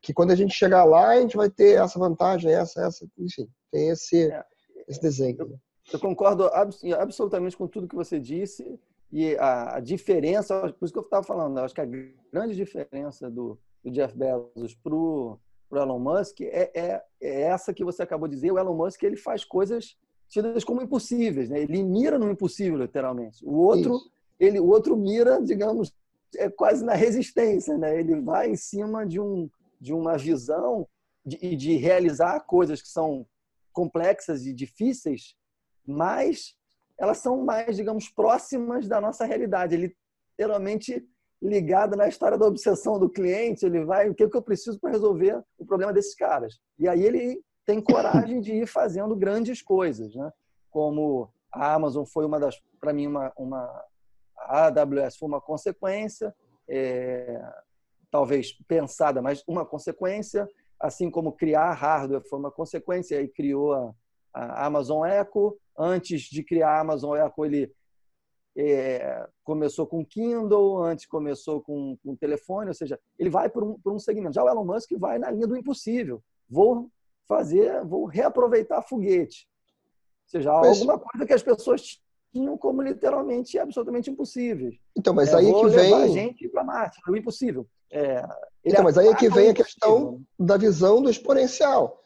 Que 0.00 0.12
quando 0.12 0.30
a 0.30 0.36
gente 0.36 0.54
chegar 0.54 0.84
lá, 0.84 1.10
a 1.10 1.20
gente 1.20 1.36
vai 1.36 1.50
ter 1.50 1.80
essa 1.80 1.98
vantagem, 1.98 2.52
essa, 2.52 2.84
essa, 2.84 3.06
enfim, 3.18 3.48
tem 3.70 3.88
esse, 3.88 4.30
é. 4.30 4.44
esse 4.88 5.00
desenho. 5.00 5.36
Eu, 5.38 5.58
eu 5.92 5.98
concordo 5.98 6.48
absolutamente 6.96 7.56
com 7.56 7.66
tudo 7.66 7.88
que 7.88 7.94
você 7.94 8.18
disse 8.20 8.78
e 9.12 9.36
a, 9.36 9.76
a 9.76 9.80
diferença, 9.80 10.72
por 10.78 10.84
isso 10.84 10.92
que 10.92 10.98
eu 10.98 11.04
estava 11.04 11.24
falando, 11.24 11.58
acho 11.58 11.74
que 11.74 11.80
a 11.80 11.88
grande 12.32 12.54
diferença 12.54 13.30
do, 13.30 13.58
do 13.82 13.90
Jeff 13.90 14.16
Bezos 14.16 14.74
para 14.74 14.94
o 14.94 15.38
Elon 15.72 15.98
Musk 15.98 16.40
é, 16.42 16.70
é, 16.74 17.02
é, 17.20 17.40
essa 17.42 17.72
que 17.72 17.84
você 17.84 18.02
acabou 18.02 18.28
de 18.28 18.34
dizer. 18.34 18.52
O 18.52 18.58
Elon 18.58 18.76
Musk 18.76 19.02
ele 19.02 19.16
faz 19.16 19.44
coisas 19.44 19.96
tidas 20.28 20.64
como 20.64 20.82
impossíveis, 20.82 21.48
né? 21.50 21.60
Ele 21.60 21.82
mira 21.82 22.18
no 22.18 22.30
impossível, 22.30 22.78
literalmente. 22.78 23.44
O 23.44 23.54
outro, 23.56 24.00
ele, 24.38 24.60
o 24.60 24.68
outro 24.68 24.96
mira, 24.96 25.40
digamos, 25.42 25.94
é 26.36 26.48
quase 26.48 26.84
na 26.84 26.94
resistência, 26.94 27.76
né? 27.76 27.98
Ele 27.98 28.20
vai 28.20 28.50
em 28.50 28.56
cima 28.56 29.06
de 29.06 29.20
um 29.20 29.48
de 29.82 29.92
uma 29.92 30.16
visão 30.16 30.86
de, 31.26 31.56
de 31.56 31.76
realizar 31.76 32.38
coisas 32.46 32.80
que 32.80 32.88
são 32.88 33.26
complexas 33.72 34.46
e 34.46 34.54
difíceis, 34.54 35.34
mas 35.84 36.54
elas 36.96 37.18
são 37.18 37.44
mais, 37.44 37.74
digamos, 37.74 38.08
próximas 38.08 38.86
da 38.86 39.00
nossa 39.00 39.24
realidade. 39.24 39.74
Ele 39.74 39.96
literalmente 40.30 41.04
ligado 41.42 41.96
na 41.96 42.06
história 42.06 42.38
da 42.38 42.46
obsessão 42.46 42.98
do 42.98 43.10
cliente, 43.10 43.66
ele 43.66 43.84
vai, 43.84 44.08
o 44.08 44.14
que, 44.14 44.22
é 44.22 44.30
que 44.30 44.36
eu 44.36 44.42
preciso 44.42 44.78
para 44.78 44.92
resolver 44.92 45.42
o 45.58 45.66
problema 45.66 45.92
desses 45.92 46.14
caras? 46.14 46.60
E 46.78 46.88
aí 46.88 47.02
ele 47.04 47.42
tem 47.66 47.80
coragem 47.80 48.40
de 48.40 48.52
ir 48.52 48.66
fazendo 48.66 49.16
grandes 49.16 49.60
coisas, 49.60 50.14
né? 50.14 50.30
Como 50.70 51.28
a 51.52 51.74
Amazon 51.74 52.04
foi 52.04 52.24
uma 52.24 52.38
das, 52.38 52.60
para 52.80 52.92
mim, 52.92 53.08
uma, 53.08 53.32
uma, 53.36 53.84
a 54.38 54.66
AWS 54.66 55.16
foi 55.16 55.28
uma 55.28 55.40
consequência, 55.40 56.34
é, 56.68 57.42
talvez 58.10 58.52
pensada, 58.68 59.20
mas 59.20 59.42
uma 59.46 59.66
consequência, 59.66 60.48
assim 60.78 61.10
como 61.10 61.32
criar 61.32 61.72
hardware 61.72 62.22
foi 62.28 62.38
uma 62.38 62.52
consequência 62.52 63.20
e 63.20 63.28
criou 63.28 63.74
a, 63.74 63.94
a 64.32 64.66
Amazon 64.66 65.04
Echo. 65.06 65.56
Antes 65.76 66.22
de 66.22 66.44
criar 66.44 66.70
a 66.70 66.80
Amazon 66.80 67.16
Echo, 67.16 67.44
ele 67.44 67.72
é, 68.56 69.26
começou 69.42 69.86
com 69.86 70.04
Kindle, 70.04 70.82
antes 70.82 71.06
começou 71.06 71.60
com, 71.62 71.96
com 72.04 72.16
telefone, 72.16 72.68
ou 72.68 72.74
seja, 72.74 72.98
ele 73.18 73.30
vai 73.30 73.48
por 73.48 73.64
um, 73.64 73.80
por 73.80 73.92
um 73.92 73.98
segmento. 73.98 74.34
Já 74.34 74.44
o 74.44 74.48
Elon 74.48 74.64
Musk 74.64 74.90
vai 74.98 75.18
na 75.18 75.30
linha 75.30 75.46
do 75.46 75.56
impossível. 75.56 76.22
Vou 76.48 76.90
fazer, 77.26 77.84
vou 77.84 78.04
reaproveitar 78.04 78.82
foguete. 78.82 79.48
Ou 80.24 80.30
seja, 80.30 80.52
mas... 80.52 80.78
alguma 80.78 80.98
coisa 80.98 81.26
que 81.26 81.32
as 81.32 81.42
pessoas 81.42 82.00
tinham 82.32 82.56
como 82.56 82.82
literalmente 82.82 83.58
absolutamente 83.58 84.10
impossíveis. 84.10 84.74
Então, 84.96 85.14
mas 85.14 85.32
é, 85.32 85.36
aí 85.36 85.50
é 85.50 85.54
que 85.54 85.68
vem 85.68 85.94
a 85.94 86.08
gente 86.08 86.48
para 86.48 86.64
Marte, 86.64 87.00
o 87.08 87.16
impossível. 87.16 87.66
É, 87.90 88.24
então, 88.64 88.82
mas 88.82 88.96
aí 88.96 89.08
é 89.08 89.14
que 89.14 89.28
vem 89.28 89.50
a 89.50 89.54
questão 89.54 90.22
da 90.38 90.56
visão 90.56 91.02
do 91.02 91.10
exponencial. 91.10 92.00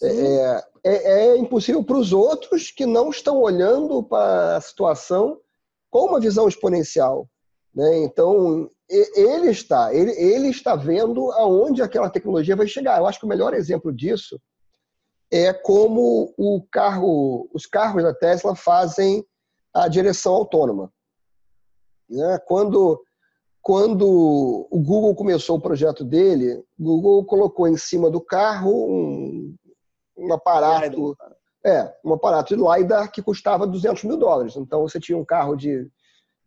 É, 0.00 0.64
é, 0.84 1.28
é, 1.28 1.36
impossível 1.36 1.82
para 1.84 1.96
os 1.96 2.12
outros 2.12 2.70
que 2.70 2.86
não 2.86 3.10
estão 3.10 3.40
olhando 3.40 4.02
para 4.02 4.56
a 4.56 4.60
situação 4.60 5.38
com 5.92 6.06
uma 6.06 6.18
visão 6.18 6.48
exponencial. 6.48 7.28
Né? 7.72 7.98
Então, 7.98 8.68
ele 8.88 9.50
está, 9.50 9.94
ele, 9.94 10.10
ele 10.12 10.48
está 10.48 10.74
vendo 10.74 11.30
aonde 11.32 11.82
aquela 11.82 12.10
tecnologia 12.10 12.56
vai 12.56 12.66
chegar. 12.66 12.98
Eu 12.98 13.06
acho 13.06 13.20
que 13.20 13.26
o 13.26 13.28
melhor 13.28 13.54
exemplo 13.54 13.92
disso 13.92 14.40
é 15.30 15.52
como 15.52 16.32
o 16.36 16.62
carro, 16.70 17.48
os 17.52 17.66
carros 17.66 18.02
da 18.02 18.14
Tesla 18.14 18.56
fazem 18.56 19.24
a 19.72 19.86
direção 19.86 20.32
autônoma. 20.32 20.90
Né? 22.08 22.38
Quando, 22.46 23.02
quando 23.60 24.66
o 24.70 24.78
Google 24.80 25.14
começou 25.14 25.58
o 25.58 25.62
projeto 25.62 26.04
dele, 26.04 26.64
o 26.78 26.84
Google 26.84 27.24
colocou 27.26 27.68
em 27.68 27.76
cima 27.76 28.10
do 28.10 28.20
carro 28.20 28.72
um, 28.72 29.54
um 30.16 30.32
aparato 30.32 31.16
é, 31.64 31.92
um 32.04 32.12
aparato 32.12 32.56
de 32.56 32.62
LiDAR 32.62 33.10
que 33.10 33.22
custava 33.22 33.66
200 33.66 34.04
mil 34.04 34.16
dólares. 34.16 34.56
Então 34.56 34.82
você 34.82 34.98
tinha 34.98 35.16
um 35.16 35.24
carro 35.24 35.56
de 35.56 35.88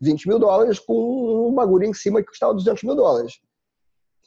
20 0.01 0.27
mil 0.27 0.39
dólares 0.39 0.79
com 0.79 1.49
um 1.49 1.53
bagulho 1.53 1.85
em 1.85 1.93
cima 1.93 2.21
que 2.21 2.27
custava 2.27 2.53
200 2.53 2.83
mil 2.83 2.95
dólares. 2.95 3.39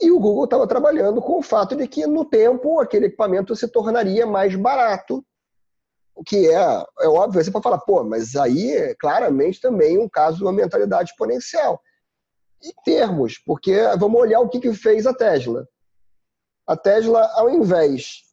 E 0.00 0.10
o 0.10 0.20
Google 0.20 0.44
estava 0.44 0.66
trabalhando 0.66 1.20
com 1.20 1.38
o 1.38 1.42
fato 1.42 1.74
de 1.74 1.86
que, 1.88 2.06
no 2.06 2.24
tempo, 2.24 2.80
aquele 2.80 3.06
equipamento 3.06 3.54
se 3.56 3.66
tornaria 3.66 4.24
mais 4.24 4.54
barato, 4.54 5.24
o 6.14 6.22
que 6.22 6.48
é, 6.48 6.84
é 7.00 7.08
óbvio, 7.08 7.42
você 7.42 7.50
pode 7.50 7.62
falar, 7.62 7.78
pô, 7.78 8.02
mas 8.04 8.34
aí 8.34 8.72
é 8.72 8.94
claramente 8.94 9.60
também 9.60 9.98
um 9.98 10.08
caso 10.08 10.38
de 10.38 10.42
uma 10.44 10.52
mentalidade 10.52 11.10
exponencial. 11.10 11.80
Em 12.62 12.72
termos, 12.84 13.38
porque 13.38 13.76
vamos 13.98 14.20
olhar 14.20 14.40
o 14.40 14.48
que, 14.48 14.60
que 14.60 14.72
fez 14.72 15.06
a 15.06 15.14
Tesla. 15.14 15.66
A 16.66 16.76
Tesla, 16.76 17.28
ao 17.34 17.48
invés 17.50 18.27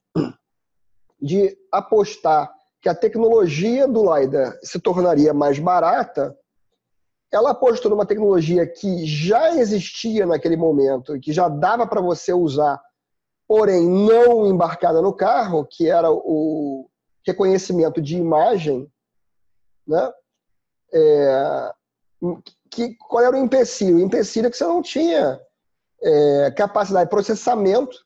de 1.25 1.57
apostar 1.71 2.53
que 2.79 2.87
a 2.87 2.93
tecnologia 2.93 3.87
do 3.87 4.03
LiDAR 4.15 4.59
se 4.61 4.79
tornaria 4.79 5.33
mais 5.33 5.57
barata, 5.57 6.37
ela 7.31 7.49
apostou 7.49 7.89
numa 7.89 8.05
tecnologia 8.05 8.67
que 8.67 9.03
já 9.07 9.55
existia 9.55 10.23
naquele 10.27 10.55
momento, 10.55 11.19
que 11.19 11.33
já 11.33 11.49
dava 11.49 11.87
para 11.87 11.99
você 11.99 12.31
usar, 12.31 12.79
porém 13.47 13.89
não 13.89 14.45
embarcada 14.45 15.01
no 15.01 15.11
carro, 15.11 15.65
que 15.65 15.89
era 15.89 16.11
o 16.11 16.87
reconhecimento 17.25 17.99
de 17.99 18.17
imagem, 18.17 18.87
né? 19.87 20.11
É, 20.93 21.73
que, 22.69 22.95
qual 22.97 23.23
era 23.23 23.35
o 23.35 23.39
empecilho? 23.39 23.95
O 23.95 23.99
empecilho 23.99 24.45
é 24.45 24.51
que 24.51 24.57
você 24.57 24.63
não 24.63 24.83
tinha 24.83 25.41
é, 26.03 26.51
capacidade 26.51 27.05
de 27.05 27.09
processamento 27.09 28.04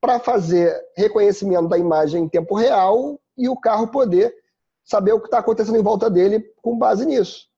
para 0.00 0.18
fazer 0.18 0.74
reconhecimento 0.96 1.68
da 1.68 1.76
imagem 1.76 2.24
em 2.24 2.28
tempo 2.28 2.54
real 2.54 3.20
e 3.36 3.48
o 3.48 3.56
carro 3.56 3.88
poder 3.88 4.34
saber 4.84 5.12
o 5.12 5.20
que 5.20 5.26
está 5.26 5.38
acontecendo 5.38 5.78
em 5.78 5.82
volta 5.82 6.08
dele 6.08 6.40
com 6.62 6.78
base 6.78 7.04
nisso. 7.04 7.48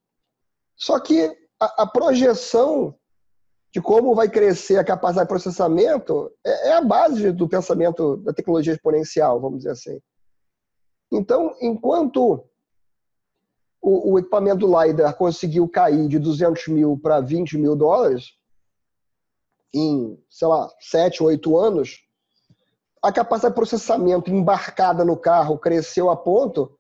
Só 0.76 0.98
que 0.98 1.34
a, 1.60 1.82
a, 1.82 1.86
projeção 1.86 2.94
de 3.70 3.80
como 3.80 4.14
vai 4.14 4.28
crescer 4.28 4.78
a 4.78 4.84
capacidade 4.84 5.26
de 5.26 5.28
processamento 5.28 6.30
é, 6.44 6.70
é 6.70 6.72
a 6.72 6.82
base 6.82 7.30
do 7.30 7.48
pensamento 7.48 8.16
da 8.18 8.32
tecnologia 8.32 8.72
exponencial, 8.72 9.40
vamos 9.40 9.58
dizer 9.58 9.70
assim. 9.70 10.00
Então, 11.10 11.54
enquanto 11.60 12.44
o, 13.80 14.12
o 14.12 14.18
equipamento 14.18 14.66
LiDAR 14.66 15.14
conseguiu 15.16 15.68
cair 15.68 16.08
de 16.08 16.18
200 16.18 16.68
mil 16.68 16.98
para 16.98 17.20
20 17.20 17.58
mil 17.58 17.76
dólares 17.76 18.32
em, 19.74 20.22
sei 20.28 20.48
lá, 20.48 20.70
7, 20.80 21.22
8 21.22 21.56
anos, 21.56 22.00
a 23.02 23.10
capacidade 23.10 23.52
de 23.52 23.56
processamento 23.56 24.30
embarcada 24.30 25.04
no 25.04 25.16
carro 25.16 25.58
cresceu 25.58 26.08
a 26.08 26.16
ponto 26.16 26.78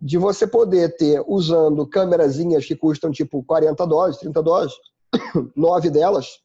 de 0.00 0.18
você 0.18 0.46
poder 0.46 0.94
ter, 0.96 1.24
usando 1.26 1.88
câmerazinhas 1.88 2.66
que 2.66 2.76
custam 2.76 3.10
tipo 3.10 3.42
40 3.42 3.84
dólares, 3.86 4.18
30 4.18 4.42
dólares, 4.42 4.74
nove 5.56 5.88
delas, 5.88 6.38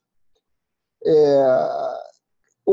é, 1.06 1.44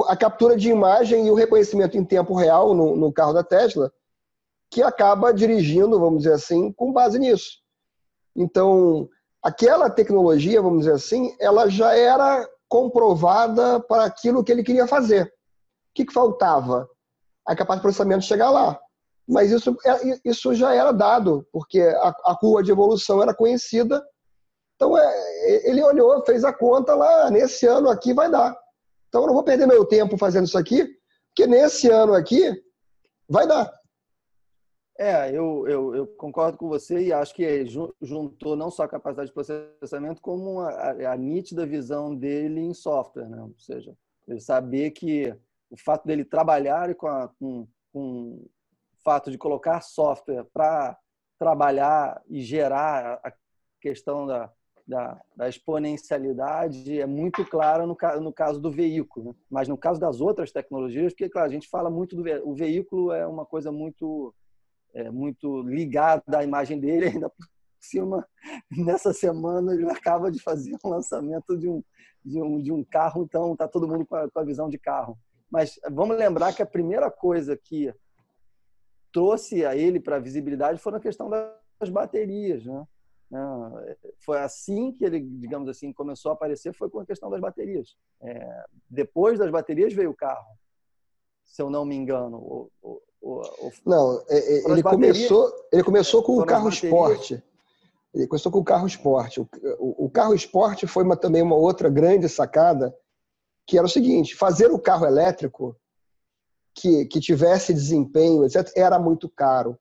a 0.07 0.17
captura 0.17 0.57
de 0.57 0.71
imagem 0.71 1.27
e 1.27 1.31
o 1.31 1.35
reconhecimento 1.35 1.99
em 1.99 2.05
tempo 2.05 2.35
real 2.35 2.75
no, 2.75 2.95
no 2.95 3.13
carro 3.13 3.33
da 3.33 3.43
Tesla, 3.43 3.93
que 4.71 4.83
acaba 4.83 5.35
dirigindo, 5.35 5.99
vamos 5.99 6.23
dizer 6.23 6.35
assim, 6.35 6.73
com 6.73 6.93
base 6.93 7.19
nisso. 7.19 7.59
Então, 8.37 9.09
aquela 9.43 9.91
tecnologia, 9.91 10.63
vamos 10.63 10.81
dizer 10.81 10.93
assim, 10.93 11.35
ela 11.41 11.69
já 11.69 11.95
era 11.95 12.49
comprovada 12.69 13.81
para 13.81 14.05
aquilo 14.05 14.45
que 14.45 14.53
ele 14.53 14.63
queria 14.63 14.87
fazer 14.87 15.31
que, 15.95 16.05
que 16.05 16.13
faltava? 16.13 16.89
A 17.47 17.55
capacidade 17.55 17.79
de 17.79 17.83
processamento 17.83 18.25
chegar 18.25 18.51
lá. 18.51 18.79
Mas 19.29 19.51
isso, 19.51 19.77
é, 19.85 20.21
isso 20.25 20.55
já 20.55 20.75
era 20.75 20.93
dado, 20.93 21.47
porque 21.53 21.81
a, 21.81 22.09
a 22.27 22.37
curva 22.37 22.63
de 22.63 22.73
evolução 22.73 23.23
era 23.23 23.35
conhecida. 23.35 24.05
Então, 24.75 24.97
é, 24.97 25.69
ele 25.69 25.83
olhou, 25.83 26.25
fez 26.25 26.43
a 26.45 26.53
conta 26.53 26.95
lá, 26.95 27.31
nesse 27.31 27.67
ano 27.67 27.89
aqui 27.89 28.13
vai 28.13 28.31
dar. 28.31 28.57
Então, 29.09 29.23
eu 29.23 29.27
não 29.29 29.35
vou 29.35 29.45
perder 29.45 29.67
meu 29.67 29.85
tempo 29.85 30.17
fazendo 30.17 30.47
isso 30.47 30.59
aqui, 30.59 30.87
porque 31.29 31.47
nesse 31.47 31.89
ano 31.89 32.15
aqui 32.15 32.51
vai 33.29 33.47
dar. 33.47 33.73
É, 34.99 35.31
eu, 35.31 35.67
eu, 35.67 35.95
eu, 35.95 36.07
concordo 36.07 36.59
com 36.59 36.69
você 36.69 37.01
e 37.01 37.13
acho 37.13 37.35
que 37.35 37.65
juntou 38.03 38.55
não 38.55 38.71
só 38.71 38.83
a 38.83 38.89
capacidade 38.89 39.29
de 39.29 39.35
processamento, 39.35 40.21
como 40.21 40.61
a, 40.61 40.69
a, 40.69 41.13
a 41.13 41.17
nítida 41.17 41.65
visão 41.65 42.15
dele 42.15 42.61
em 42.61 42.75
software, 42.75 43.27
né? 43.27 43.41
ou 43.41 43.55
seja, 43.57 43.97
ele 44.29 44.41
saber 44.41 44.91
que 44.91 45.35
o 45.71 45.77
fato 45.77 46.07
dele 46.07 46.25
trabalhar 46.25 46.95
com, 46.97 47.07
a, 47.07 47.29
com, 47.39 47.67
com 47.93 48.01
o 48.03 48.51
fato 49.03 49.31
de 49.31 49.39
colocar 49.39 49.81
software 49.81 50.45
para 50.53 50.99
trabalhar 51.39 52.21
e 52.29 52.43
gerar 52.43 53.21
a 53.25 53.33
questão 53.81 54.27
da, 54.27 54.53
da, 54.87 55.21
da, 55.35 55.49
exponencialidade 55.49 57.01
é 57.01 57.07
muito 57.07 57.45
clara 57.47 57.87
no, 57.87 57.97
no 58.21 58.33
caso 58.33 58.61
do 58.61 58.71
veículo. 58.71 59.31
Né? 59.31 59.35
Mas 59.49 59.69
no 59.69 59.79
caso 59.79 60.01
das 60.01 60.21
outras 60.21 60.53
tecnologias, 60.53 61.13
porque, 61.13 61.31
claro, 61.31 61.49
a 61.49 61.53
gente 61.53 61.69
fala 61.69 61.89
muito 61.89 62.15
do 62.17 62.23
o 62.45 62.55
veículo 62.55 63.13
é 63.13 63.27
uma 63.27 63.47
coisa 63.47 63.73
muito, 63.73 64.35
é, 64.93 65.11
muito 65.11 65.63
ligada 65.63 66.39
à 66.39 66.45
imagem 66.45 66.79
dele, 66.79 67.07
ainda 67.15 67.31
por 67.31 67.47
cima, 67.79 68.29
nessa 68.71 69.13
semana 69.13 69.73
ele 69.73 69.89
acaba 69.91 70.31
de 70.31 70.43
fazer 70.43 70.77
um 70.85 70.91
lançamento 70.91 71.57
de 71.57 71.69
um, 71.69 71.83
de 72.23 72.43
um, 72.43 72.61
de 72.61 72.73
um 72.73 72.85
carro, 72.85 73.23
então 73.23 73.53
está 73.53 73.67
todo 73.67 73.89
mundo 73.89 74.05
com 74.05 74.17
a, 74.17 74.31
com 74.31 74.39
a 74.41 74.45
visão 74.45 74.69
de 74.69 74.77
carro. 74.77 75.17
Mas 75.51 75.79
vamos 75.91 76.17
lembrar 76.17 76.55
que 76.55 76.63
a 76.63 76.67
primeira 76.67 77.11
coisa 77.11 77.57
que 77.57 77.93
trouxe 79.13 79.65
a 79.65 79.75
ele 79.75 79.99
para 79.99 80.17
a 80.17 80.21
visibilidade 80.21 80.79
foi 80.79 80.95
a 80.95 81.01
questão 81.01 81.29
das 81.29 81.91
baterias, 81.91 82.65
né? 82.65 82.87
Né? 83.31 83.97
Foi 84.19 84.39
assim 84.39 84.93
que 84.93 85.05
ele, 85.05 85.21
digamos 85.21 85.69
assim, 85.69 85.93
começou 85.93 86.31
a 86.31 86.35
aparecer, 86.35 86.75
foi 86.75 86.91
com 86.91 87.01
a 87.01 87.07
questão 87.07 87.31
das 87.31 87.41
baterias. 87.41 87.97
É, 88.21 88.65
depois 88.89 89.39
das 89.39 89.51
baterias 89.51 89.93
veio 89.93 90.11
o 90.11 90.17
carro, 90.17 90.59
se 91.45 91.63
eu 91.63 91.71
não 91.71 91.85
me 91.85 91.95
engano. 91.95 92.39
O, 92.39 92.71
o, 92.83 93.01
o, 93.23 93.73
não, 93.87 94.21
é, 94.29 94.39
é, 94.39 94.71
ele 94.71 94.83
começou, 94.83 95.53
ele 95.73 95.85
começou 95.85 96.23
com 96.23 96.39
o 96.39 96.45
carro 96.45 96.69
esporte. 96.69 97.43
Ele 98.13 98.27
começou 98.27 98.51
com 98.51 98.59
o 98.59 98.65
carro 98.65 98.89
esporte. 98.89 99.41
O, 99.79 100.07
o 100.07 100.11
carro 100.11 100.35
esporte 100.35 100.85
foi 100.89 101.05
uma, 101.05 101.17
também 101.17 101.43
uma 101.43 101.55
outra 101.55 101.89
grande 101.89 102.29
sacada, 102.29 102.93
que 103.67 103.77
era 103.77 103.87
o 103.87 103.91
seguinte: 103.91 104.35
fazer 104.35 104.71
o 104.71 104.79
carro 104.79 105.07
elétrico 105.07 105.77
que, 106.75 107.07
que 107.07 107.21
tivesse 107.21 107.75
desempenho, 107.75 108.45
etc., 108.45 108.71
era 108.77 108.99
muito 108.99 109.29
caro. 109.29 109.79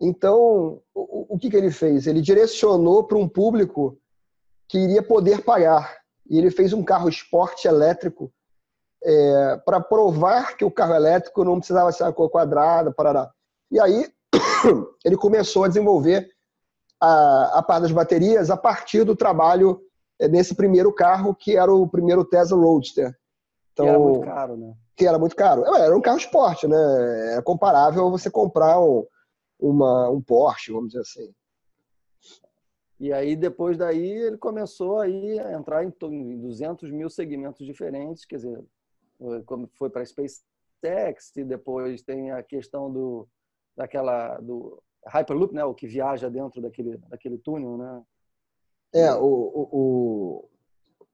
Então, 0.00 0.80
o, 0.94 1.34
o 1.34 1.38
que, 1.38 1.50
que 1.50 1.56
ele 1.56 1.70
fez? 1.70 2.06
Ele 2.06 2.22
direcionou 2.22 3.04
para 3.04 3.18
um 3.18 3.28
público 3.28 3.98
que 4.68 4.78
iria 4.78 5.02
poder 5.02 5.42
pagar. 5.42 5.98
E 6.28 6.38
ele 6.38 6.50
fez 6.50 6.72
um 6.72 6.82
carro 6.82 7.08
esporte 7.08 7.66
elétrico 7.66 8.32
é, 9.02 9.56
para 9.64 9.80
provar 9.80 10.56
que 10.56 10.64
o 10.64 10.70
carro 10.70 10.94
elétrico 10.94 11.44
não 11.44 11.58
precisava 11.58 11.90
ser 11.92 12.04
uma 12.04 12.12
cor 12.12 12.30
quadrada, 12.30 12.92
parará. 12.92 13.30
E 13.70 13.80
aí 13.80 14.08
ele 15.04 15.16
começou 15.16 15.64
a 15.64 15.68
desenvolver 15.68 16.30
a, 17.00 17.58
a 17.58 17.62
parte 17.62 17.82
das 17.82 17.92
baterias 17.92 18.50
a 18.50 18.56
partir 18.56 19.04
do 19.04 19.16
trabalho 19.16 19.80
nesse 20.28 20.54
primeiro 20.54 20.92
carro, 20.92 21.34
que 21.34 21.56
era 21.56 21.72
o 21.72 21.88
primeiro 21.88 22.24
Tesla 22.24 22.58
Roadster. 22.58 23.16
Então, 23.72 23.86
que 23.86 23.90
era 23.90 23.98
muito 23.98 24.20
caro, 24.20 24.56
né? 24.56 24.74
Que 24.96 25.06
era 25.06 25.18
muito 25.18 25.36
caro. 25.36 25.76
Era 25.76 25.96
um 25.96 26.00
carro 26.00 26.18
esporte, 26.18 26.66
né? 26.66 27.36
É 27.36 27.42
comparável 27.42 28.06
a 28.06 28.10
você 28.10 28.30
comprar 28.30 28.80
um, 28.80 29.06
uma, 29.58 30.10
um 30.10 30.20
Porsche, 30.20 30.72
vamos 30.72 30.88
dizer 30.88 31.00
assim. 31.00 31.34
E 32.98 33.14
aí, 33.14 33.34
depois 33.34 33.78
daí, 33.78 34.10
ele 34.10 34.36
começou 34.36 34.98
aí 34.98 35.38
a 35.40 35.52
entrar 35.54 35.82
em 35.82 35.90
200 36.38 36.90
mil 36.90 37.08
segmentos 37.08 37.66
diferentes, 37.66 38.26
quer 38.26 38.36
dizer, 38.36 38.62
como 39.46 39.70
foi 39.78 39.88
para 39.88 40.02
a 40.02 40.04
SpaceX, 40.04 41.34
e 41.36 41.44
depois 41.44 42.02
tem 42.02 42.30
a 42.30 42.42
questão 42.42 42.92
do, 42.92 43.26
daquela, 43.74 44.36
do 44.40 44.82
Hyperloop, 45.06 45.54
né, 45.54 45.64
o 45.64 45.74
que 45.74 45.86
viaja 45.86 46.28
dentro 46.28 46.60
daquele, 46.60 46.98
daquele 47.08 47.38
túnel, 47.38 47.78
né? 47.78 48.02
É, 48.92 49.14
o, 49.14 49.24
o, 49.24 50.48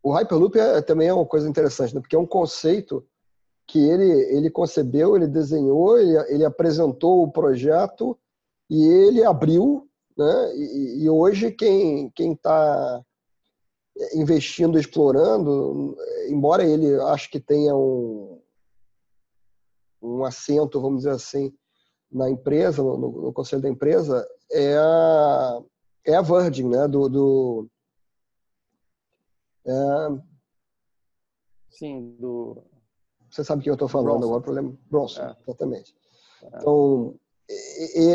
o 0.03 0.13
Hyperloop 0.13 0.59
é, 0.59 0.81
também 0.81 1.09
é 1.09 1.15
uma 1.15 1.27
coisa 1.27 1.49
interessante, 1.49 1.95
né? 1.95 2.01
porque 2.01 2.17
é 2.17 2.19
um 2.19 2.27
conceito 2.27 3.07
que 3.67 3.79
ele, 3.79 4.11
ele 4.37 4.51
concebeu, 4.51 5.17
ele 5.17 5.27
desenhou, 5.27 5.99
ele, 5.99 6.17
ele 6.33 6.45
apresentou 6.45 7.23
o 7.23 7.31
projeto 7.31 8.17
e 8.71 8.87
ele 8.87 9.25
abriu, 9.25 9.89
né? 10.17 10.55
E, 10.55 11.05
e 11.05 11.11
hoje 11.11 11.51
quem 11.51 12.11
quem 12.11 12.33
está 12.33 13.03
investindo, 14.15 14.79
explorando, 14.79 15.97
embora 16.29 16.65
ele 16.65 16.95
acho 17.03 17.31
que 17.31 17.41
tenha 17.41 17.75
um 17.75 18.41
um 20.01 20.25
assento, 20.25 20.81
vamos 20.81 20.99
dizer 20.99 21.11
assim, 21.11 21.53
na 22.13 22.31
empresa, 22.31 22.83
no, 22.83 22.97
no 22.97 23.33
conselho 23.33 23.63
da 23.63 23.69
empresa, 23.69 24.27
é 24.53 24.77
a 24.77 25.61
é 26.07 26.15
a 26.15 26.23
Virgin, 26.23 26.69
né? 26.69 26.89
Do, 26.89 27.09
do 27.09 27.69
é... 29.67 30.37
Sim, 31.71 32.17
do. 32.19 32.63
Você 33.31 33.45
sabe 33.45 33.61
o 33.61 33.63
que 33.65 33.69
eu 33.71 33.75
estou 33.75 33.89
falando 33.89 34.21
Bronson. 34.21 34.25
agora, 34.27 34.41
o 34.41 34.43
problema 34.43 34.79
Bronson, 34.91 35.23
é. 35.23 35.37
exatamente. 35.43 35.95
É. 36.43 36.47
Então, 36.47 37.19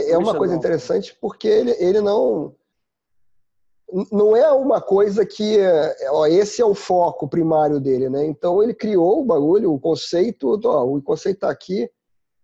é 0.10 0.17
uma 0.17 0.36
coisa 0.36 0.56
interessante 0.56 1.15
porque 1.21 1.47
ele, 1.47 1.71
ele 1.80 2.01
não 2.01 2.56
não 4.12 4.36
é 4.36 4.49
uma 4.51 4.80
coisa 4.82 5.25
que 5.25 5.58
ó, 6.12 6.25
esse 6.25 6.62
é 6.62 6.65
o 6.65 6.73
foco 6.73 7.27
primário 7.27 7.80
dele, 7.80 8.10
né? 8.10 8.25
Então 8.25 8.63
ele 8.63 8.73
criou 8.73 9.21
o 9.21 9.25
bagulho, 9.25 9.73
o 9.73 9.80
conceito, 9.80 10.60
ó, 10.63 10.86
o 10.86 11.01
conceito 11.01 11.38
está 11.38 11.49
aqui. 11.49 11.89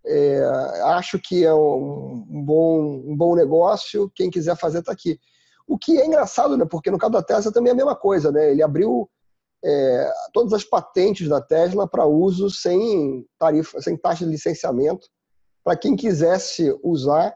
É, 0.06 0.42
acho 0.84 1.20
que 1.20 1.46
é 1.46 1.54
um, 1.54 2.26
um, 2.30 2.44
bom, 2.46 2.82
um 3.06 3.16
bom 3.16 3.36
negócio. 3.36 4.12
Quem 4.14 4.30
quiser 4.30 4.56
fazer 4.58 4.80
está 4.80 4.92
aqui. 4.92 5.20
O 5.68 5.78
que 5.78 6.00
é 6.00 6.06
engraçado, 6.06 6.56
né? 6.56 6.66
Porque 6.66 6.90
no 6.90 6.98
caso 6.98 7.14
da 7.14 7.22
Tesla 7.22 7.52
também 7.52 7.72
é 7.72 7.74
a 7.74 7.76
mesma 7.76 7.96
coisa, 7.96 8.32
né? 8.32 8.52
Ele 8.52 8.64
abriu 8.64 9.10
é, 9.64 10.14
todas 10.32 10.54
as 10.54 10.64
patentes 10.64 11.28
da 11.28 11.42
Tesla 11.42 11.88
para 11.88 12.06
uso 12.06 12.50
sem 12.50 13.28
tarifa, 13.38 13.82
sem 13.82 13.98
taxa 13.98 14.24
de 14.24 14.32
licenciamento 14.32 15.08
para 15.64 15.76
quem 15.78 15.96
quisesse 15.96 16.74
usar. 16.82 17.36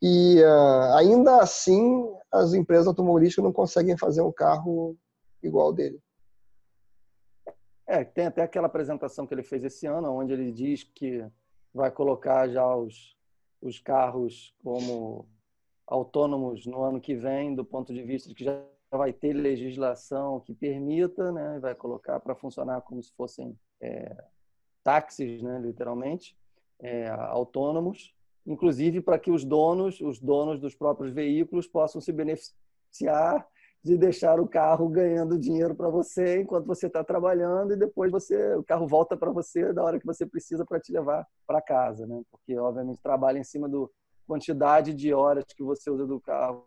E 0.00 0.40
uh, 0.40 0.94
ainda 0.96 1.42
assim, 1.42 2.08
as 2.32 2.54
empresas 2.54 2.86
automobilísticas 2.86 3.44
não 3.44 3.52
conseguem 3.52 3.98
fazer 3.98 4.22
um 4.22 4.32
carro 4.32 4.96
igual 5.42 5.72
dele. 5.72 6.00
É, 7.86 8.04
tem 8.04 8.26
até 8.26 8.42
aquela 8.42 8.68
apresentação 8.68 9.26
que 9.26 9.34
ele 9.34 9.42
fez 9.42 9.64
esse 9.64 9.86
ano, 9.86 10.14
onde 10.14 10.32
ele 10.32 10.52
diz 10.52 10.84
que 10.84 11.26
vai 11.74 11.90
colocar 11.90 12.48
já 12.48 12.74
os, 12.76 13.16
os 13.60 13.80
carros 13.80 14.54
como 14.62 15.28
autônomos 15.90 16.64
no 16.66 16.82
ano 16.84 17.00
que 17.00 17.16
vem, 17.16 17.52
do 17.54 17.64
ponto 17.64 17.92
de 17.92 18.02
vista 18.02 18.28
de 18.28 18.34
que 18.34 18.44
já 18.44 18.62
vai 18.92 19.12
ter 19.12 19.32
legislação 19.32 20.40
que 20.40 20.54
permita, 20.54 21.32
né, 21.32 21.58
vai 21.60 21.74
colocar 21.74 22.20
para 22.20 22.34
funcionar 22.36 22.80
como 22.82 23.02
se 23.02 23.12
fossem 23.14 23.58
é, 23.80 24.16
táxis, 24.84 25.42
né, 25.42 25.58
literalmente 25.58 26.36
é, 26.78 27.08
autônomos, 27.08 28.14
inclusive 28.46 29.00
para 29.00 29.18
que 29.18 29.32
os 29.32 29.44
donos, 29.44 30.00
os 30.00 30.20
donos 30.20 30.60
dos 30.60 30.76
próprios 30.76 31.12
veículos 31.12 31.66
possam 31.66 32.00
se 32.00 32.12
beneficiar 32.12 33.46
de 33.82 33.96
deixar 33.96 34.38
o 34.38 34.46
carro 34.46 34.88
ganhando 34.88 35.38
dinheiro 35.38 35.74
para 35.74 35.88
você 35.88 36.40
enquanto 36.40 36.66
você 36.66 36.86
está 36.86 37.02
trabalhando 37.02 37.72
e 37.72 37.76
depois 37.76 38.12
você 38.12 38.54
o 38.54 38.62
carro 38.62 38.86
volta 38.86 39.16
para 39.16 39.30
você 39.30 39.72
da 39.72 39.82
hora 39.82 39.98
que 39.98 40.06
você 40.06 40.26
precisa 40.26 40.66
para 40.66 40.78
te 40.78 40.92
levar 40.92 41.26
para 41.46 41.62
casa, 41.62 42.06
né? 42.06 42.22
Porque 42.30 42.58
obviamente 42.58 43.00
trabalha 43.02 43.38
em 43.38 43.44
cima 43.44 43.68
do 43.68 43.90
quantidade 44.30 44.94
de 44.94 45.12
horas 45.12 45.44
que 45.56 45.64
você 45.64 45.90
usa 45.90 46.06
do 46.06 46.20
carro 46.20 46.64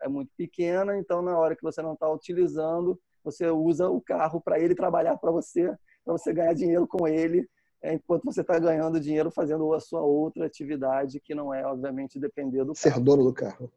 é 0.00 0.06
muito 0.06 0.30
pequena, 0.36 0.96
então 0.96 1.20
na 1.22 1.36
hora 1.36 1.56
que 1.56 1.62
você 1.62 1.82
não 1.82 1.94
está 1.94 2.08
utilizando, 2.08 3.00
você 3.24 3.48
usa 3.48 3.90
o 3.90 4.00
carro 4.00 4.40
para 4.40 4.60
ele 4.60 4.76
trabalhar 4.76 5.16
para 5.16 5.32
você, 5.32 5.74
para 6.04 6.12
você 6.16 6.32
ganhar 6.32 6.54
dinheiro 6.54 6.86
com 6.86 7.08
ele 7.08 7.48
é, 7.82 7.94
enquanto 7.94 8.22
você 8.24 8.42
está 8.42 8.60
ganhando 8.60 9.00
dinheiro 9.00 9.28
fazendo 9.28 9.74
a 9.74 9.80
sua 9.80 10.02
outra 10.02 10.46
atividade, 10.46 11.18
que 11.18 11.34
não 11.34 11.52
é, 11.52 11.66
obviamente, 11.66 12.20
depender 12.20 12.64
do 12.64 12.76
Ser 12.76 12.90
carro. 12.90 13.02
dono 13.02 13.24
do 13.24 13.34
carro. 13.34 13.68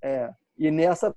É. 0.00 0.32
E 0.56 0.70
nessa 0.70 1.12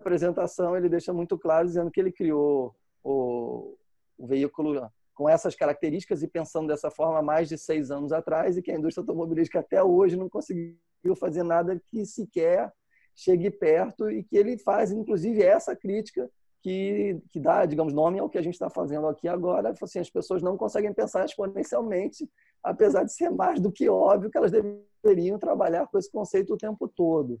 apresentação 0.00 0.76
ele 0.76 0.88
deixa 0.88 1.12
muito 1.12 1.38
claro 1.38 1.68
dizendo 1.68 1.90
que 1.90 2.00
ele 2.00 2.10
criou 2.10 2.74
o, 3.04 3.76
o 4.18 4.26
veículo 4.26 4.90
com 5.14 5.28
essas 5.28 5.54
características 5.54 6.22
e 6.22 6.28
pensando 6.28 6.68
dessa 6.68 6.90
forma 6.90 7.18
há 7.18 7.22
mais 7.22 7.48
de 7.48 7.58
seis 7.58 7.90
anos 7.90 8.12
atrás 8.12 8.56
e 8.56 8.62
que 8.62 8.70
a 8.70 8.76
indústria 8.76 9.02
automobilística 9.02 9.60
até 9.60 9.82
hoje 9.82 10.16
não 10.16 10.28
conseguiu 10.28 10.76
fazer 11.18 11.42
nada 11.42 11.80
que 11.90 12.04
sequer 12.06 12.72
chegue 13.14 13.50
perto 13.50 14.10
e 14.10 14.24
que 14.24 14.36
ele 14.36 14.56
faz, 14.58 14.90
inclusive, 14.90 15.42
essa 15.42 15.76
crítica 15.76 16.30
que, 16.62 17.20
que 17.30 17.40
dá, 17.40 17.66
digamos, 17.66 17.92
nome 17.92 18.18
ao 18.18 18.28
que 18.28 18.38
a 18.38 18.42
gente 18.42 18.54
está 18.54 18.70
fazendo 18.70 19.06
aqui 19.06 19.28
agora. 19.28 19.74
Assim, 19.82 19.98
as 19.98 20.10
pessoas 20.10 20.42
não 20.42 20.56
conseguem 20.56 20.92
pensar 20.92 21.24
exponencialmente, 21.24 22.28
apesar 22.62 23.04
de 23.04 23.12
ser 23.12 23.30
mais 23.30 23.60
do 23.60 23.72
que 23.72 23.88
óbvio 23.88 24.30
que 24.30 24.38
elas 24.38 24.52
deveriam 24.52 25.38
trabalhar 25.38 25.86
com 25.88 25.98
esse 25.98 26.10
conceito 26.10 26.54
o 26.54 26.58
tempo 26.58 26.88
todo. 26.88 27.40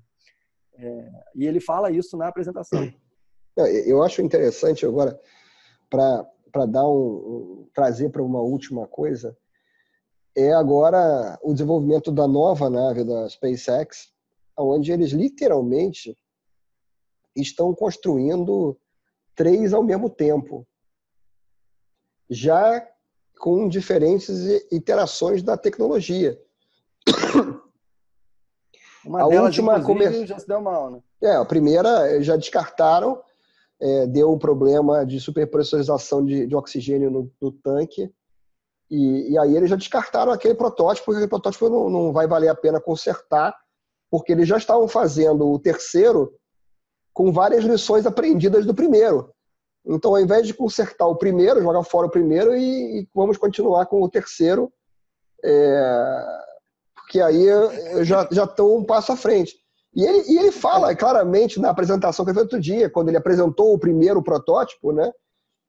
É, 0.74 1.10
e 1.36 1.46
ele 1.46 1.60
fala 1.60 1.90
isso 1.90 2.16
na 2.16 2.28
apresentação. 2.28 2.92
Eu 3.86 4.02
acho 4.02 4.22
interessante 4.22 4.84
agora, 4.86 5.18
para 5.88 6.26
dar 6.66 6.86
um, 6.86 7.64
um 7.64 7.68
trazer 7.74 8.10
para 8.10 8.22
uma 8.22 8.40
última 8.40 8.86
coisa, 8.86 9.36
é 10.36 10.52
agora 10.52 11.38
o 11.42 11.52
desenvolvimento 11.52 12.10
da 12.10 12.26
nova 12.26 12.70
nave 12.70 13.04
da 13.04 13.28
SpaceX, 13.28 14.12
onde 14.56 14.92
eles 14.92 15.10
literalmente 15.10 16.16
estão 17.34 17.74
construindo 17.74 18.78
três 19.34 19.72
ao 19.72 19.82
mesmo 19.82 20.08
tempo. 20.08 20.66
Já 22.28 22.86
com 23.38 23.68
diferentes 23.68 24.28
iterações 24.70 25.42
da 25.42 25.56
tecnologia. 25.56 26.40
Uma 29.04 29.24
a 29.24 29.28
delas, 29.28 29.58
última 29.58 29.82
já 30.24 30.38
se 30.38 30.46
deu 30.46 30.60
mal, 30.60 30.90
né? 30.90 31.02
É, 31.20 31.34
a 31.34 31.44
primeira 31.44 32.22
já 32.22 32.36
descartaram, 32.36 33.20
é, 33.82 34.06
deu 34.06 34.30
um 34.30 34.38
problema 34.38 35.04
de 35.04 35.18
superpressurização 35.18 36.24
de, 36.24 36.46
de 36.46 36.54
oxigênio 36.54 37.10
no, 37.10 37.30
no 37.40 37.50
tanque, 37.50 38.08
e, 38.88 39.32
e, 39.32 39.38
aí 39.38 39.56
eles 39.56 39.70
já 39.70 39.76
descartaram 39.76 40.30
aquele 40.30 40.54
protótipo, 40.54 41.06
porque 41.06 41.16
aquele 41.16 41.30
protótipo 41.30 41.68
não, 41.68 41.90
não 41.90 42.12
vai 42.12 42.26
valer 42.28 42.48
a 42.48 42.54
pena 42.54 42.80
consertar, 42.80 43.56
porque 44.10 44.32
eles 44.32 44.46
já 44.46 44.56
estavam 44.56 44.86
fazendo 44.86 45.50
o 45.50 45.58
terceiro 45.58 46.32
com 47.12 47.32
várias 47.32 47.64
lições 47.64 48.06
aprendidas 48.06 48.64
do 48.66 48.74
primeiro. 48.74 49.32
Então, 49.84 50.14
ao 50.14 50.20
invés 50.20 50.46
de 50.46 50.54
consertar 50.54 51.06
o 51.06 51.16
primeiro, 51.16 51.62
jogar 51.62 51.82
fora 51.82 52.06
o 52.06 52.10
primeiro 52.10 52.54
e, 52.54 53.00
e 53.00 53.08
vamos 53.14 53.36
continuar 53.36 53.86
com 53.86 54.00
o 54.00 54.08
terceiro, 54.08 54.72
é, 55.42 56.24
porque 56.94 57.20
aí 57.20 57.46
já 58.02 58.44
estão 58.44 58.76
um 58.76 58.84
passo 58.84 59.10
à 59.10 59.16
frente. 59.16 59.61
E 59.94 60.04
ele, 60.04 60.32
e 60.32 60.38
ele 60.38 60.52
fala 60.52 60.94
claramente 60.96 61.60
na 61.60 61.70
apresentação 61.70 62.24
que 62.24 62.30
ele 62.30 62.36
fez 62.36 62.44
outro 62.44 62.60
dia, 62.60 62.88
quando 62.88 63.08
ele 63.08 63.18
apresentou 63.18 63.74
o 63.74 63.78
primeiro 63.78 64.22
protótipo, 64.22 64.92
né, 64.92 65.12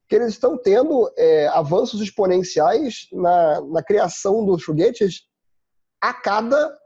que 0.08 0.14
eles 0.14 0.28
estão 0.28 0.56
tendo 0.56 1.10
é, 1.16 1.48
avanços 1.48 2.00
exponenciais 2.00 3.08
na, 3.12 3.60
na 3.60 3.82
criação 3.82 4.44
dos 4.44 4.62
foguetes 4.62 5.26
a 6.00 6.12
cada 6.12 6.76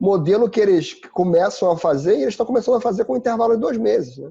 modelo 0.00 0.48
que 0.48 0.60
eles 0.60 0.94
começam 1.12 1.70
a 1.70 1.76
fazer, 1.76 2.16
e 2.16 2.22
eles 2.22 2.34
estão 2.34 2.46
começando 2.46 2.76
a 2.76 2.80
fazer 2.80 3.04
com 3.04 3.14
um 3.14 3.18
intervalo 3.18 3.54
de 3.54 3.60
dois 3.60 3.76
meses. 3.76 4.16
Né? 4.16 4.30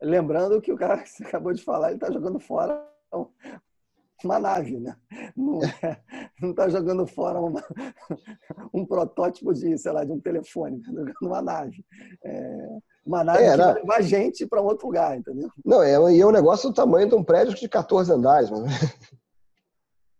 Lembrando 0.00 0.60
que 0.60 0.72
o 0.72 0.76
cara 0.76 0.98
que 1.02 1.08
você 1.08 1.24
acabou 1.24 1.52
de 1.52 1.62
falar, 1.62 1.88
ele 1.88 1.96
está 1.96 2.10
jogando 2.10 2.38
fora 2.38 2.86
uma 4.26 4.38
nave, 4.38 4.78
né? 4.78 4.96
Não 5.36 5.60
está 6.50 6.64
é, 6.64 6.70
jogando 6.70 7.06
fora 7.06 7.40
uma, 7.40 7.64
um 8.72 8.84
protótipo 8.84 9.52
de, 9.52 9.76
sei 9.78 9.92
lá, 9.92 10.04
de 10.04 10.12
um 10.12 10.20
telefone, 10.20 10.78
está 10.78 10.92
jogando 10.92 11.14
uma 11.22 11.42
nave. 11.42 11.84
É, 12.24 12.68
uma 13.04 13.24
nave 13.24 13.42
é, 13.42 13.50
que 13.50 13.56
vai 13.56 13.74
levar 13.74 14.02
gente 14.02 14.46
para 14.46 14.62
um 14.62 14.66
outro 14.66 14.86
lugar, 14.86 15.16
entendeu? 15.16 15.50
Não, 15.64 15.82
é, 15.82 15.92
e 16.12 16.20
é 16.20 16.26
um 16.26 16.32
negócio 16.32 16.68
do 16.68 16.74
tamanho 16.74 17.08
de 17.08 17.14
um 17.14 17.24
prédio 17.24 17.54
de 17.54 17.68
14 17.68 18.12
andares. 18.12 18.50
Mano. 18.50 18.66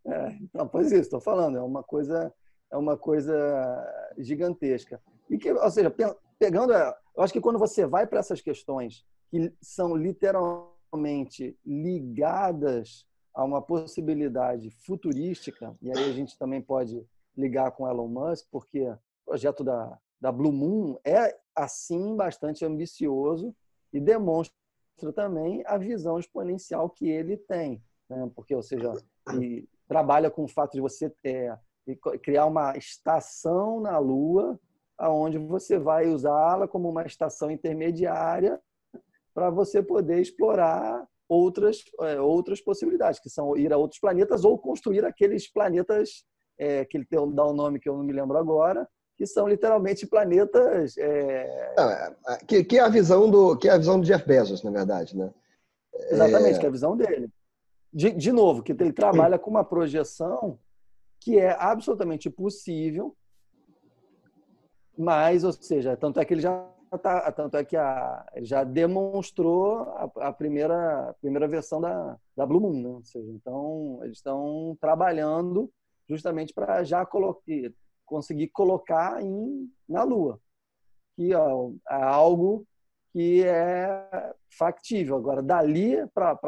É, 0.06 0.32
então, 0.42 0.66
pois 0.66 0.90
isso, 0.90 1.02
estou 1.02 1.20
falando, 1.20 1.58
é 1.58 1.62
uma 1.62 1.82
coisa 1.82 2.32
é 2.70 2.76
uma 2.76 2.96
coisa 2.96 4.14
gigantesca. 4.18 5.00
E 5.28 5.36
que, 5.36 5.52
ou 5.52 5.70
seja, 5.70 5.92
pegando, 6.38 6.72
eu 6.72 7.22
acho 7.22 7.32
que 7.32 7.40
quando 7.40 7.58
você 7.58 7.86
vai 7.86 8.06
para 8.06 8.20
essas 8.20 8.40
questões 8.40 9.04
que 9.28 9.52
são 9.60 9.96
literalmente 9.96 11.58
ligadas 11.64 13.06
a 13.34 13.44
uma 13.44 13.62
possibilidade 13.62 14.70
futurística, 14.70 15.76
e 15.80 15.90
aí 15.90 16.10
a 16.10 16.12
gente 16.12 16.38
também 16.38 16.60
pode 16.60 17.06
ligar 17.36 17.70
com 17.72 17.88
Elon 17.88 18.08
Musk, 18.08 18.46
porque 18.50 18.88
o 18.88 18.98
projeto 19.24 19.62
da, 19.62 19.98
da 20.20 20.32
Blue 20.32 20.52
Moon 20.52 20.98
é, 21.04 21.36
assim, 21.54 22.16
bastante 22.16 22.64
ambicioso 22.64 23.54
e 23.92 24.00
demonstra 24.00 24.54
também 25.14 25.62
a 25.66 25.78
visão 25.78 26.18
exponencial 26.18 26.90
que 26.90 27.08
ele 27.08 27.36
tem. 27.36 27.82
Né? 28.08 28.30
Porque, 28.34 28.54
ou 28.54 28.62
seja, 28.62 28.92
trabalha 29.88 30.30
com 30.30 30.44
o 30.44 30.48
fato 30.48 30.72
de 30.72 30.80
você 30.80 31.12
é, 31.24 31.56
criar 32.22 32.46
uma 32.46 32.76
estação 32.76 33.80
na 33.80 33.98
Lua, 33.98 34.60
aonde 34.98 35.38
você 35.38 35.78
vai 35.78 36.08
usá-la 36.08 36.68
como 36.68 36.90
uma 36.90 37.06
estação 37.06 37.50
intermediária 37.50 38.60
para 39.32 39.48
você 39.48 39.82
poder 39.82 40.20
explorar 40.20 41.08
outras 41.30 41.84
é, 42.00 42.20
outras 42.20 42.60
possibilidades, 42.60 43.20
que 43.20 43.30
são 43.30 43.56
ir 43.56 43.72
a 43.72 43.76
outros 43.76 44.00
planetas 44.00 44.44
ou 44.44 44.58
construir 44.58 45.04
aqueles 45.04 45.50
planetas 45.50 46.24
é, 46.58 46.84
que 46.84 46.98
ele 46.98 47.06
tem, 47.06 47.18
dá 47.32 47.46
um 47.46 47.54
nome 47.54 47.78
que 47.78 47.88
eu 47.88 47.96
não 47.96 48.02
me 48.02 48.12
lembro 48.12 48.36
agora, 48.36 48.86
que 49.16 49.24
são 49.24 49.46
literalmente 49.46 50.06
planetas 50.06 50.98
é... 50.98 51.74
É, 51.78 52.16
é, 52.28 52.36
que, 52.46 52.64
que, 52.64 52.78
é 52.78 52.80
a 52.80 52.88
visão 52.88 53.30
do 53.30 53.56
que 53.56 53.68
é 53.68 53.72
a 53.72 53.78
visão 53.78 54.00
do 54.00 54.06
Jeff 54.06 54.26
Bezos, 54.26 54.64
na 54.64 54.72
verdade, 54.72 55.16
né? 55.16 55.32
Exatamente, 56.10 56.58
que 56.58 56.66
é 56.66 56.68
a 56.68 56.72
visão 56.72 56.96
dele. 56.96 57.28
De, 57.92 58.10
de 58.10 58.32
novo, 58.32 58.62
que 58.62 58.72
ele 58.72 58.92
trabalha 58.92 59.38
com 59.38 59.50
uma 59.50 59.64
projeção 59.64 60.58
que 61.20 61.38
é 61.38 61.54
absolutamente 61.58 62.28
possível, 62.30 63.14
mas, 64.96 65.44
ou 65.44 65.52
seja, 65.52 65.96
tanto 65.96 66.18
é 66.18 66.24
que 66.24 66.34
ele 66.34 66.40
já 66.40 66.66
tá, 66.98 67.30
tanto 67.32 67.56
é 67.56 67.64
que 67.64 67.76
a, 67.76 68.26
já 68.42 68.64
demonstrou 68.64 69.82
a, 69.82 70.10
a, 70.28 70.32
primeira, 70.32 71.10
a 71.10 71.14
primeira 71.14 71.46
versão 71.46 71.80
da, 71.80 72.18
da 72.36 72.46
Blue 72.46 72.60
Moon, 72.60 72.82
né? 72.82 72.88
ou 72.88 73.04
seja, 73.04 73.30
então 73.30 74.00
eles 74.02 74.18
estão 74.18 74.76
trabalhando 74.80 75.70
justamente 76.08 76.52
para 76.52 76.82
já 76.82 77.06
colocar, 77.06 77.42
conseguir 78.04 78.48
colocar 78.48 79.22
em, 79.22 79.70
na 79.88 80.02
Lua, 80.02 80.40
que 81.16 81.32
é 81.32 81.36
algo 81.88 82.66
que 83.12 83.44
é 83.44 84.34
factível. 84.58 85.16
Agora, 85.16 85.42
dali 85.42 86.06
para 86.08 86.38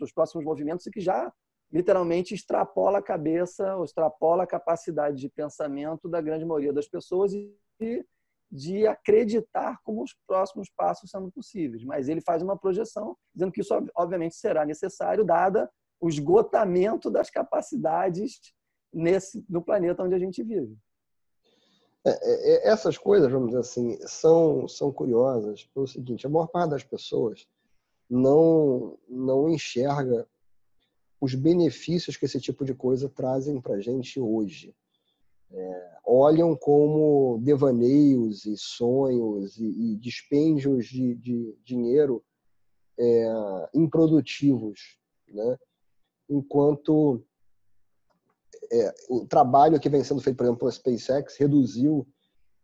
os 0.00 0.12
próximos 0.12 0.44
movimentos, 0.44 0.86
e 0.86 0.90
que 0.90 1.00
já 1.00 1.32
literalmente 1.72 2.34
extrapola 2.34 2.98
a 2.98 3.02
cabeça, 3.02 3.76
extrapola 3.84 4.44
a 4.44 4.46
capacidade 4.46 5.18
de 5.18 5.28
pensamento 5.28 6.08
da 6.08 6.20
grande 6.20 6.44
maioria 6.44 6.72
das 6.72 6.88
pessoas 6.88 7.32
e 7.32 8.04
de 8.50 8.86
acreditar 8.86 9.78
como 9.84 10.02
os 10.02 10.14
próximos 10.26 10.70
passos 10.76 11.10
são 11.10 11.30
possíveis. 11.30 11.84
Mas 11.84 12.08
ele 12.08 12.20
faz 12.20 12.42
uma 12.42 12.58
projeção 12.58 13.16
dizendo 13.34 13.52
que 13.52 13.60
isso, 13.60 13.74
obviamente, 13.94 14.36
será 14.36 14.64
necessário, 14.64 15.24
dada 15.24 15.70
o 16.00 16.08
esgotamento 16.08 17.10
das 17.10 17.28
capacidades 17.28 18.40
nesse 18.92 19.44
no 19.48 19.62
planeta 19.62 20.02
onde 20.02 20.14
a 20.14 20.18
gente 20.18 20.42
vive. 20.42 20.76
É, 22.06 22.10
é, 22.10 22.68
é, 22.68 22.68
essas 22.68 22.96
coisas, 22.96 23.30
vamos 23.30 23.48
dizer 23.48 23.60
assim, 23.60 23.98
são, 24.06 24.68
são 24.68 24.92
curiosas 24.92 25.64
pelo 25.74 25.86
seguinte: 25.86 26.26
a 26.26 26.30
maior 26.30 26.46
parte 26.46 26.70
das 26.70 26.84
pessoas 26.84 27.46
não, 28.08 28.98
não 29.08 29.48
enxerga 29.48 30.26
os 31.20 31.34
benefícios 31.34 32.16
que 32.16 32.24
esse 32.24 32.40
tipo 32.40 32.64
de 32.64 32.74
coisa 32.74 33.08
trazem 33.08 33.60
para 33.60 33.74
a 33.74 33.80
gente 33.80 34.20
hoje. 34.20 34.74
É, 35.50 35.90
olham 36.04 36.54
como 36.54 37.38
devaneios 37.42 38.44
e 38.44 38.56
sonhos 38.56 39.56
e, 39.58 39.64
e 39.64 39.96
dispêndios 39.96 40.86
de, 40.86 41.14
de 41.14 41.56
dinheiro 41.64 42.22
é, 42.98 43.70
improdutivos, 43.74 44.98
né? 45.26 45.58
enquanto 46.28 47.24
é, 48.70 48.94
o 49.08 49.26
trabalho 49.26 49.80
que 49.80 49.88
vem 49.88 50.04
sendo 50.04 50.20
feito, 50.20 50.36
por 50.36 50.44
exemplo, 50.44 50.58
pela 50.58 50.72
SpaceX 50.72 51.36
reduziu 51.36 52.06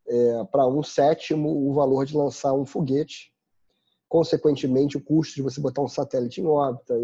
é, 0.06 0.44
para 0.44 0.66
um 0.66 0.82
sétimo 0.82 1.68
o 1.68 1.72
valor 1.72 2.04
de 2.04 2.16
lançar 2.16 2.52
um 2.52 2.66
foguete, 2.66 3.32
consequentemente 4.08 4.96
o 4.96 5.02
custo 5.02 5.36
de 5.36 5.42
você 5.42 5.60
botar 5.60 5.82
um 5.82 5.88
satélite 5.88 6.40
em 6.40 6.46
órbita, 6.46 6.94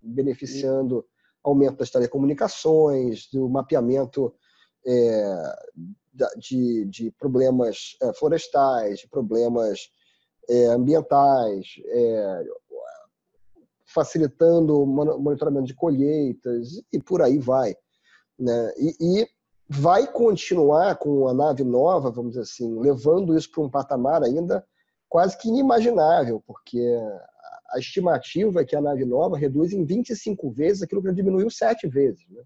beneficiando 0.00 1.04
aumento 1.42 1.78
das 1.78 1.90
telecomunicações, 1.90 3.28
do 3.32 3.48
mapeamento 3.48 4.34
é, 4.86 5.56
de, 6.38 6.84
de, 6.86 7.10
problemas 7.12 7.96
é, 8.02 8.12
florestais, 8.12 9.00
de 9.00 9.08
problemas 9.08 9.90
é, 10.48 10.66
ambientais, 10.66 11.66
é, 11.86 12.44
facilitando 13.86 14.82
o 14.82 14.86
monitoramento 14.86 15.66
de 15.66 15.74
colheitas 15.74 16.82
e 16.92 17.00
por 17.00 17.22
aí 17.22 17.38
vai. 17.38 17.74
Né? 18.38 18.72
E, 18.76 18.96
e, 19.00 19.28
vai 19.68 20.06
continuar 20.06 20.96
com 20.96 21.26
a 21.26 21.34
nave 21.34 21.64
nova, 21.64 22.10
vamos 22.10 22.32
dizer 22.32 22.42
assim, 22.42 22.78
levando 22.78 23.36
isso 23.36 23.50
para 23.50 23.64
um 23.64 23.70
patamar 23.70 24.22
ainda 24.22 24.64
quase 25.08 25.36
que 25.36 25.48
inimaginável, 25.48 26.40
porque 26.46 26.80
a 27.70 27.78
estimativa 27.78 28.60
é 28.60 28.64
que 28.64 28.76
a 28.76 28.80
nave 28.80 29.04
nova 29.04 29.36
reduz 29.36 29.72
em 29.72 29.84
25 29.84 30.50
vezes 30.50 30.82
aquilo 30.82 31.02
que 31.02 31.12
diminuiu 31.12 31.50
sete 31.50 31.88
vezes. 31.88 32.24
Né? 32.28 32.42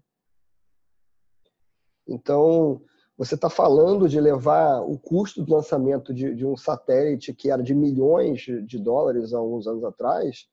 Então, 2.11 2.81
você 3.17 3.35
está 3.35 3.49
falando 3.49 4.09
de 4.09 4.19
levar 4.19 4.81
o 4.81 4.97
custo 4.97 5.43
do 5.43 5.53
lançamento 5.53 6.13
de, 6.13 6.35
de, 6.35 6.45
um 6.45 6.57
satélite 6.57 7.33
que 7.33 7.49
era 7.49 7.63
de 7.63 7.73
milhões 7.73 8.41
de 8.41 8.79
dólares 8.79 9.33
há 9.33 9.41
uns 9.41 9.67
anos 9.67 9.83
atrás 9.83 10.47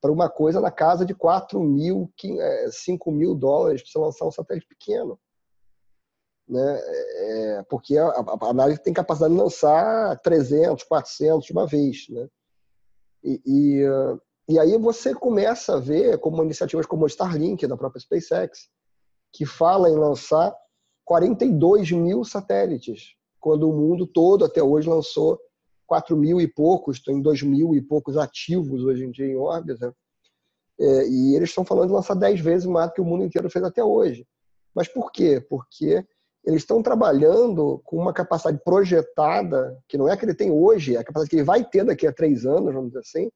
para 0.00 0.12
uma 0.12 0.28
coisa 0.28 0.60
na 0.60 0.70
casa 0.70 1.04
de 1.04 1.14
4 1.14 1.58
mil, 1.60 2.12
5 2.70 3.10
é, 3.10 3.12
mil 3.14 3.34
dólares 3.34 3.82
para 3.82 3.90
você 3.90 3.98
lançar 3.98 4.26
um 4.26 4.30
satélite 4.30 4.66
pequeno. 4.68 5.18
Né? 6.46 6.80
É, 6.84 7.62
porque 7.70 7.96
a, 7.96 8.08
a, 8.08 8.36
a, 8.50 8.52
nave 8.52 8.76
tem 8.76 8.92
capacidade 8.92 9.32
de 9.32 9.40
lançar 9.40 10.20
300, 10.20 10.84
400 10.84 11.46
de 11.46 11.52
uma 11.52 11.66
vez. 11.66 12.06
Né? 12.10 12.28
E, 13.22 13.40
e, 13.46 13.84
e 14.46 14.58
aí 14.58 14.76
você 14.76 15.14
começa 15.14 15.76
a 15.76 15.80
ver 15.80 16.18
como 16.18 16.44
iniciativas 16.44 16.84
como 16.84 17.04
o 17.04 17.08
Starlink, 17.08 17.66
da 17.66 17.78
própria 17.78 18.00
SpaceX, 18.00 18.68
que 19.32 19.46
fala 19.46 19.88
em 19.88 19.96
lançar 19.96 20.54
42 21.04 21.92
mil 21.92 22.24
satélites, 22.24 23.14
quando 23.38 23.68
o 23.68 23.72
mundo 23.72 24.06
todo 24.06 24.44
até 24.44 24.62
hoje 24.62 24.88
lançou 24.88 25.38
4 25.86 26.16
mil 26.16 26.40
e 26.40 26.48
poucos, 26.48 27.00
tem 27.00 27.20
2 27.20 27.42
mil 27.42 27.74
e 27.74 27.82
poucos 27.82 28.16
ativos 28.16 28.82
hoje 28.82 29.04
em 29.04 29.10
dia 29.10 29.26
em 29.26 29.36
órbita. 29.36 29.94
É, 30.80 31.08
e 31.08 31.36
eles 31.36 31.50
estão 31.50 31.64
falando 31.64 31.88
de 31.88 31.94
lançar 31.94 32.14
10 32.14 32.40
vezes 32.40 32.66
mais 32.66 32.88
do 32.88 32.94
que 32.94 33.00
o 33.00 33.04
mundo 33.04 33.24
inteiro 33.24 33.50
fez 33.50 33.64
até 33.64 33.84
hoje. 33.84 34.26
Mas 34.74 34.88
por 34.88 35.12
quê? 35.12 35.44
Porque 35.48 36.04
eles 36.44 36.62
estão 36.62 36.82
trabalhando 36.82 37.80
com 37.84 37.96
uma 37.96 38.12
capacidade 38.12 38.60
projetada, 38.64 39.78
que 39.88 39.96
não 39.96 40.08
é 40.08 40.16
que 40.16 40.24
ele 40.24 40.34
tem 40.34 40.50
hoje, 40.50 40.96
é 40.96 40.98
a 40.98 41.04
capacidade 41.04 41.30
que 41.30 41.36
ele 41.36 41.44
vai 41.44 41.64
ter 41.64 41.84
daqui 41.84 42.06
a 42.06 42.12
três 42.12 42.44
anos, 42.44 42.74
vamos 42.74 42.88
dizer 42.88 43.00
assim, 43.00 43.30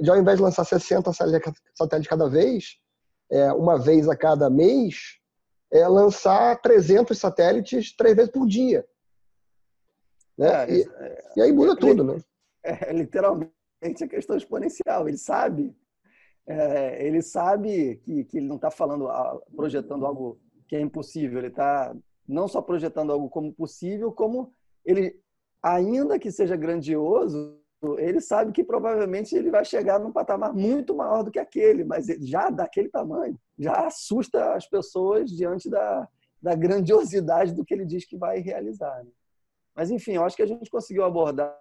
de 0.00 0.10
ao 0.10 0.16
invés 0.16 0.38
de 0.38 0.42
lançar 0.42 0.64
60 0.64 1.12
satélites 1.12 2.08
cada 2.08 2.28
vez, 2.28 2.76
é, 3.30 3.52
uma 3.52 3.78
vez 3.78 4.08
a 4.08 4.16
cada 4.16 4.50
mês, 4.50 5.17
é, 5.72 5.86
lançar 5.86 6.60
300 6.60 7.16
satélites 7.18 7.94
três 7.94 8.16
vezes 8.16 8.30
por 8.30 8.46
dia. 8.46 8.86
Né? 10.36 10.46
É, 10.46 10.70
e, 10.70 10.82
é, 10.82 11.32
e, 11.36 11.42
aí 11.42 11.52
muda 11.52 11.76
tudo, 11.76 12.04
né? 12.04 12.20
É, 12.62 12.92
literalmente 12.92 13.52
a 14.02 14.08
questão 14.08 14.36
exponencial. 14.36 15.08
Ele 15.08 15.18
sabe, 15.18 15.76
é, 16.46 17.06
ele 17.06 17.22
sabe 17.22 17.96
que, 18.04 18.24
que 18.24 18.38
ele 18.38 18.46
não 18.46 18.56
está 18.56 18.70
falando, 18.70 19.08
projetando 19.54 20.06
algo 20.06 20.40
que 20.68 20.76
é 20.76 20.80
impossível. 20.80 21.38
Ele 21.38 21.48
está 21.48 21.94
não 22.26 22.46
só 22.46 22.62
projetando 22.62 23.12
algo 23.12 23.28
como 23.28 23.52
possível, 23.52 24.12
como 24.12 24.52
ele, 24.84 25.20
ainda 25.62 26.18
que 26.18 26.30
seja 26.30 26.56
grandioso, 26.56 27.57
ele 27.98 28.20
sabe 28.20 28.52
que 28.52 28.64
provavelmente 28.64 29.36
ele 29.36 29.50
vai 29.50 29.64
chegar 29.64 30.00
num 30.00 30.10
patamar 30.10 30.52
muito 30.52 30.96
maior 30.96 31.22
do 31.22 31.30
que 31.30 31.38
aquele, 31.38 31.84
mas 31.84 32.06
já 32.06 32.50
daquele 32.50 32.88
tamanho, 32.88 33.38
já 33.56 33.86
assusta 33.86 34.54
as 34.54 34.68
pessoas 34.68 35.30
diante 35.30 35.70
da, 35.70 36.08
da 36.42 36.54
grandiosidade 36.56 37.54
do 37.54 37.64
que 37.64 37.72
ele 37.72 37.84
diz 37.84 38.04
que 38.04 38.16
vai 38.16 38.40
realizar. 38.40 39.04
Né? 39.04 39.10
Mas, 39.76 39.90
enfim, 39.90 40.12
eu 40.12 40.24
acho 40.24 40.34
que 40.34 40.42
a 40.42 40.46
gente 40.46 40.68
conseguiu 40.70 41.04
abordar 41.04 41.56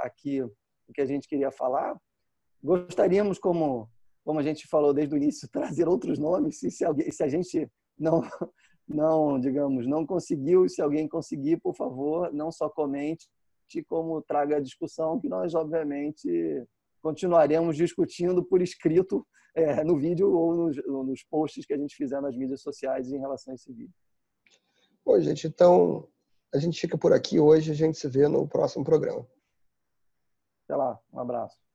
aqui 0.00 0.40
o 0.40 0.92
que 0.94 1.00
a 1.00 1.06
gente 1.06 1.26
queria 1.26 1.50
falar. 1.50 2.00
Gostaríamos, 2.62 3.38
como, 3.38 3.90
como 4.24 4.38
a 4.38 4.42
gente 4.42 4.68
falou 4.68 4.94
desde 4.94 5.14
o 5.14 5.18
início, 5.18 5.48
trazer 5.50 5.88
outros 5.88 6.16
nomes, 6.16 6.60
se, 6.60 6.70
se, 6.70 6.84
alguém, 6.84 7.10
se 7.10 7.24
a 7.24 7.28
gente 7.28 7.68
não, 7.98 8.22
não, 8.86 9.40
digamos, 9.40 9.84
não 9.84 10.06
conseguiu, 10.06 10.68
se 10.68 10.80
alguém 10.80 11.08
conseguir, 11.08 11.56
por 11.58 11.74
favor, 11.74 12.32
não 12.32 12.52
só 12.52 12.68
comente, 12.68 13.28
como 13.84 14.22
traga 14.22 14.56
a 14.56 14.60
discussão, 14.60 15.20
que 15.20 15.28
nós, 15.28 15.54
obviamente, 15.54 16.28
continuaremos 17.02 17.76
discutindo 17.76 18.44
por 18.44 18.62
escrito 18.62 19.26
é, 19.54 19.82
no 19.82 19.98
vídeo 19.98 20.30
ou 20.30 20.54
nos, 20.54 20.76
nos 20.86 21.24
posts 21.24 21.64
que 21.64 21.72
a 21.72 21.78
gente 21.78 21.96
fizer 21.96 22.20
nas 22.20 22.36
mídias 22.36 22.60
sociais 22.60 23.10
em 23.10 23.18
relação 23.18 23.52
a 23.52 23.54
esse 23.54 23.72
vídeo. 23.72 23.94
Bom, 25.04 25.18
gente, 25.20 25.46
então 25.46 26.08
a 26.52 26.58
gente 26.58 26.80
fica 26.80 26.98
por 26.98 27.12
aqui 27.12 27.38
hoje, 27.38 27.70
a 27.70 27.74
gente 27.74 27.98
se 27.98 28.08
vê 28.08 28.28
no 28.28 28.46
próximo 28.46 28.84
programa. 28.84 29.26
Até 30.64 30.76
lá, 30.76 30.98
um 31.12 31.20
abraço. 31.20 31.65